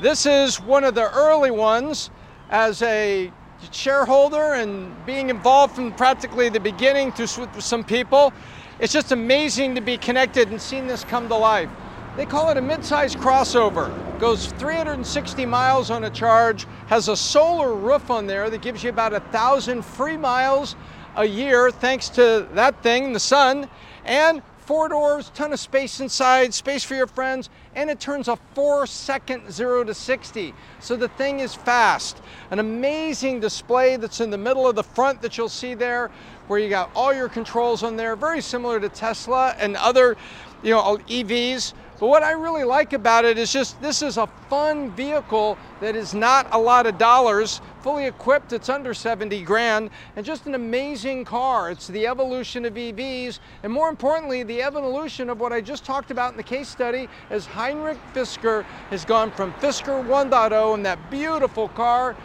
This 0.02 0.26
is 0.26 0.60
one 0.60 0.84
of 0.84 0.96
the 0.96 1.10
early 1.12 1.52
ones 1.52 2.10
as 2.50 2.82
a 2.82 3.32
shareholder 3.72 4.54
and 4.54 4.94
being 5.06 5.30
involved 5.30 5.76
from 5.76 5.92
practically 5.94 6.50
the 6.50 6.60
beginning 6.60 7.12
to 7.14 7.28
some 7.28 7.84
people, 7.84 8.34
it's 8.80 8.94
just 8.94 9.12
amazing 9.12 9.76
to 9.76 9.82
be 9.82 9.98
connected 9.98 10.50
and 10.50 10.62
seeing 10.62 10.88
this 10.88 11.04
come 11.04 11.28
to 11.30 11.36
life. 11.36 11.70
They 12.18 12.26
call 12.26 12.50
it 12.50 12.58
a 12.58 12.62
mid-size 12.62 13.16
crossover. 13.16 13.92
Goes 14.20 14.48
360 14.54 15.46
miles 15.46 15.92
on 15.92 16.06
a 16.06 16.10
charge, 16.10 16.66
has 16.88 17.10
a 17.10 17.18
solar 17.18 17.74
roof 17.74 18.10
on 18.10 18.28
there 18.28 18.50
that 18.50 18.62
gives 18.62 18.84
you 18.84 18.90
about 18.90 19.14
a 19.14 19.20
thousand 19.20 19.84
free 19.84 20.18
miles 20.18 20.76
a 21.18 21.26
year 21.26 21.72
thanks 21.72 22.10
to 22.10 22.48
that 22.54 22.82
thing, 22.84 23.14
the 23.14 23.20
sun, 23.20 23.70
and 24.06 24.42
Four 24.66 24.90
doors, 24.90 25.32
ton 25.36 25.54
of 25.54 25.60
space 25.60 26.00
inside, 26.00 26.52
space 26.52 26.84
for 26.84 26.96
your 26.96 27.06
friends, 27.06 27.52
and 27.76 27.88
it 27.88 28.00
turns 28.00 28.28
a 28.28 28.36
four 28.56 28.88
second 28.88 29.52
zero 29.52 29.84
to 29.84 29.94
60. 29.94 30.56
So 30.80 30.96
the 30.96 31.08
thing 31.10 31.40
is 31.40 31.54
fast. 31.54 32.20
An 32.50 32.58
amazing 32.58 33.40
display 33.40 33.96
that's 33.96 34.22
in 34.22 34.32
the 34.32 34.40
middle 34.40 34.68
of 34.68 34.76
the 34.76 34.84
front 34.84 35.22
that 35.22 35.38
you'll 35.38 35.50
see 35.50 35.76
there, 35.76 36.10
where 36.48 36.60
you 36.60 36.68
got 36.68 36.90
all 36.96 37.14
your 37.14 37.30
controls 37.30 37.84
on 37.84 37.96
there, 37.96 38.16
very 38.16 38.42
similar 38.42 38.80
to 38.80 38.90
Tesla 38.90 39.56
and 39.60 39.76
other 39.76 40.18
you 40.64 40.72
know, 40.72 40.98
EVs. 41.08 41.74
But 41.98 42.08
what 42.08 42.24
I 42.24 42.32
really 42.32 42.66
like 42.66 42.92
about 42.92 43.24
it 43.24 43.38
is 43.38 43.54
just 43.54 43.82
this 43.82 44.02
is 44.02 44.18
a 44.18 44.28
fun 44.50 44.92
vehicle 44.92 45.58
that 45.80 45.96
is 45.96 46.14
not 46.14 46.48
a 46.52 46.60
lot 46.60 46.86
of 46.86 46.98
dollars. 46.98 47.62
Fully 47.82 48.06
equipped, 48.06 48.52
it's 48.52 48.68
under 48.68 48.94
70 48.94 49.42
grand, 49.44 49.90
and 50.16 50.26
just 50.26 50.46
an 50.46 50.56
amazing 50.56 51.24
car. 51.24 51.72
It's 51.72 51.88
the 51.88 52.08
evolution 52.08 52.66
of 52.66 52.74
EVs, 52.74 53.40
and 53.64 53.72
more 53.72 53.88
importantly, 53.88 54.44
the 54.44 54.62
evolution 54.62 55.30
of 55.30 55.40
what 55.40 55.54
I 55.54 55.62
just 55.62 55.86
talked 55.86 56.12
about 56.12 56.32
in 56.32 56.38
the 56.38 56.44
case 56.44 56.68
study 56.68 57.08
as 57.30 57.46
Heinrich 57.46 58.00
Fisker 58.14 58.64
has 58.90 59.06
gone 59.06 59.32
from 59.32 59.54
Fisker 59.54 60.06
1.0 60.06 60.74
and 60.74 60.86
that 60.86 61.10
beautiful 61.10 61.70
car. 61.70 62.16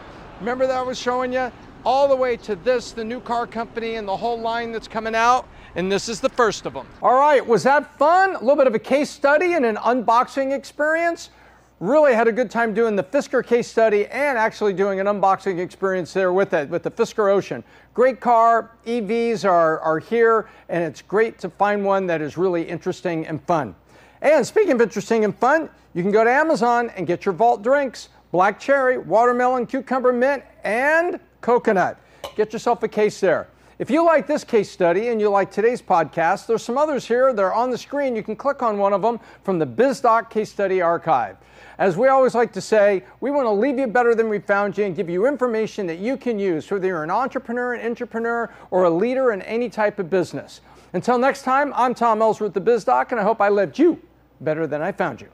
Remember 0.41 0.67
that 0.67 0.79
I 0.79 0.83
was 0.83 0.99
showing 0.99 1.33
you? 1.33 1.53
All 1.85 2.09
the 2.09 2.17
way 2.17 2.37
to 2.39 2.57
this, 2.57 2.91
the 2.91 3.05
new 3.05 3.21
car 3.21 3.47
company 3.47 3.95
and 3.95 4.07
the 4.09 4.17
whole 4.17 4.41
line 4.41 4.73
that's 4.73 4.89
coming 4.89 5.15
out 5.15 5.47
and 5.75 5.91
this 5.91 6.09
is 6.09 6.21
the 6.21 6.29
first 6.29 6.67
of 6.67 6.75
them. 6.75 6.87
All 7.03 7.15
right, 7.15 7.45
was 7.45 7.63
that 7.65 7.97
fun? 7.99 8.35
A 8.35 8.39
little 8.41 8.57
bit 8.57 8.67
of 8.67 8.75
a 8.75 8.79
case 8.79 9.11
study 9.11 9.55
and 9.55 9.65
an 9.65 9.77
unboxing 9.77 10.53
experience. 10.53 11.31
Really 11.81 12.15
had 12.15 12.29
a 12.29 12.33
good 12.33 12.51
time 12.51 12.75
doing 12.75 12.95
the 12.95 13.03
Fisker 13.03 13.45
case 13.45 13.67
study 13.67 14.07
and 14.07 14.37
actually 14.37 14.75
doing 14.75 15.01
an 15.01 15.07
unboxing 15.07 15.59
experience 15.59 16.13
there 16.13 16.33
with 16.33 16.53
it, 16.53 16.69
with 16.69 16.83
the 16.83 16.91
Fisker 16.91 17.33
Ocean. 17.33 17.65
Great 17.95 18.21
car, 18.21 18.73
EVs 18.87 19.49
are, 19.49 19.81
are 19.81 19.99
here, 19.99 20.49
and 20.69 20.85
it's 20.85 21.01
great 21.01 21.39
to 21.39 21.49
find 21.49 21.85
one 21.85 22.07
that 22.07 22.21
is 22.21 22.37
really 22.37 22.63
interesting 22.63 23.27
and 23.27 23.43
fun. 23.45 23.75
And 24.21 24.47
speaking 24.47 24.73
of 24.73 24.81
interesting 24.83 25.25
and 25.25 25.35
fun, 25.35 25.71
you 25.95 26.03
can 26.03 26.13
go 26.13 26.23
to 26.23 26.31
Amazon 26.31 26.91
and 26.97 27.07
get 27.07 27.25
your 27.25 27.33
Vault 27.33 27.63
drinks 27.63 28.11
black 28.33 28.61
cherry, 28.61 28.99
watermelon, 28.99 29.67
cucumber 29.67 30.13
mint, 30.13 30.43
and 30.65 31.19
coconut. 31.41 31.99
Get 32.37 32.53
yourself 32.53 32.83
a 32.83 32.89
case 32.89 33.21
there. 33.21 33.49
If 33.81 33.89
you 33.89 34.05
like 34.05 34.27
this 34.27 34.45
case 34.45 34.71
study 34.71 35.09
and 35.09 35.19
you 35.19 35.31
like 35.31 35.51
today's 35.51 35.81
podcast, 35.81 36.47
there's 36.47 36.63
some 36.63 36.77
others 36.77 37.07
here. 37.07 37.33
They're 37.33 37.55
on 37.55 37.71
the 37.71 37.79
screen. 37.79 38.15
You 38.15 38.23
can 38.23 38.37
click 38.37 38.63
on 38.63 38.77
one 38.77 38.93
of 38.93 39.01
them 39.01 39.19
from 39.43 39.59
the 39.59 39.67
BizDoc 39.67 40.29
Case 40.29 40.51
Study 40.51 40.83
Archive. 40.83 41.39
As 41.79 41.97
we 41.97 42.09
always 42.09 42.35
like 42.35 42.53
to 42.53 42.61
say, 42.61 43.03
we 43.21 43.31
want 43.31 43.47
to 43.47 43.51
leave 43.51 43.79
you 43.79 43.87
better 43.87 44.15
than 44.15 44.29
we 44.29 44.39
found 44.39 44.77
you 44.77 44.85
and 44.85 44.95
give 44.95 45.09
you 45.09 45.27
information 45.27 45.87
that 45.87 45.99
you 45.99 46.19
can 46.19 46.39
use, 46.39 46.71
whether 46.71 46.89
you're 46.89 47.05
an 47.05 47.11
entrepreneur, 47.11 47.73
an 47.73 47.87
entrepreneur, 47.87 48.53
or 48.71 48.85
a 48.85 48.91
leader 48.91 49.33
in 49.33 49.41
any 49.43 49.71
type 49.71 49.99
of 49.99 50.11
business. 50.11 50.61
Until 50.93 51.17
next 51.17 51.41
time, 51.45 51.73
I'm 51.75 51.95
Tom 51.95 52.21
Ellsworth, 52.21 52.53
the 52.53 52.61
BizDoc, 52.61 53.13
and 53.13 53.19
I 53.19 53.23
hope 53.23 53.41
I 53.41 53.49
left 53.49 53.79
you 53.79 53.99
better 54.43 54.67
than 54.67 54.83
I 54.83 54.93
found 54.93 55.23
you. 55.23 55.29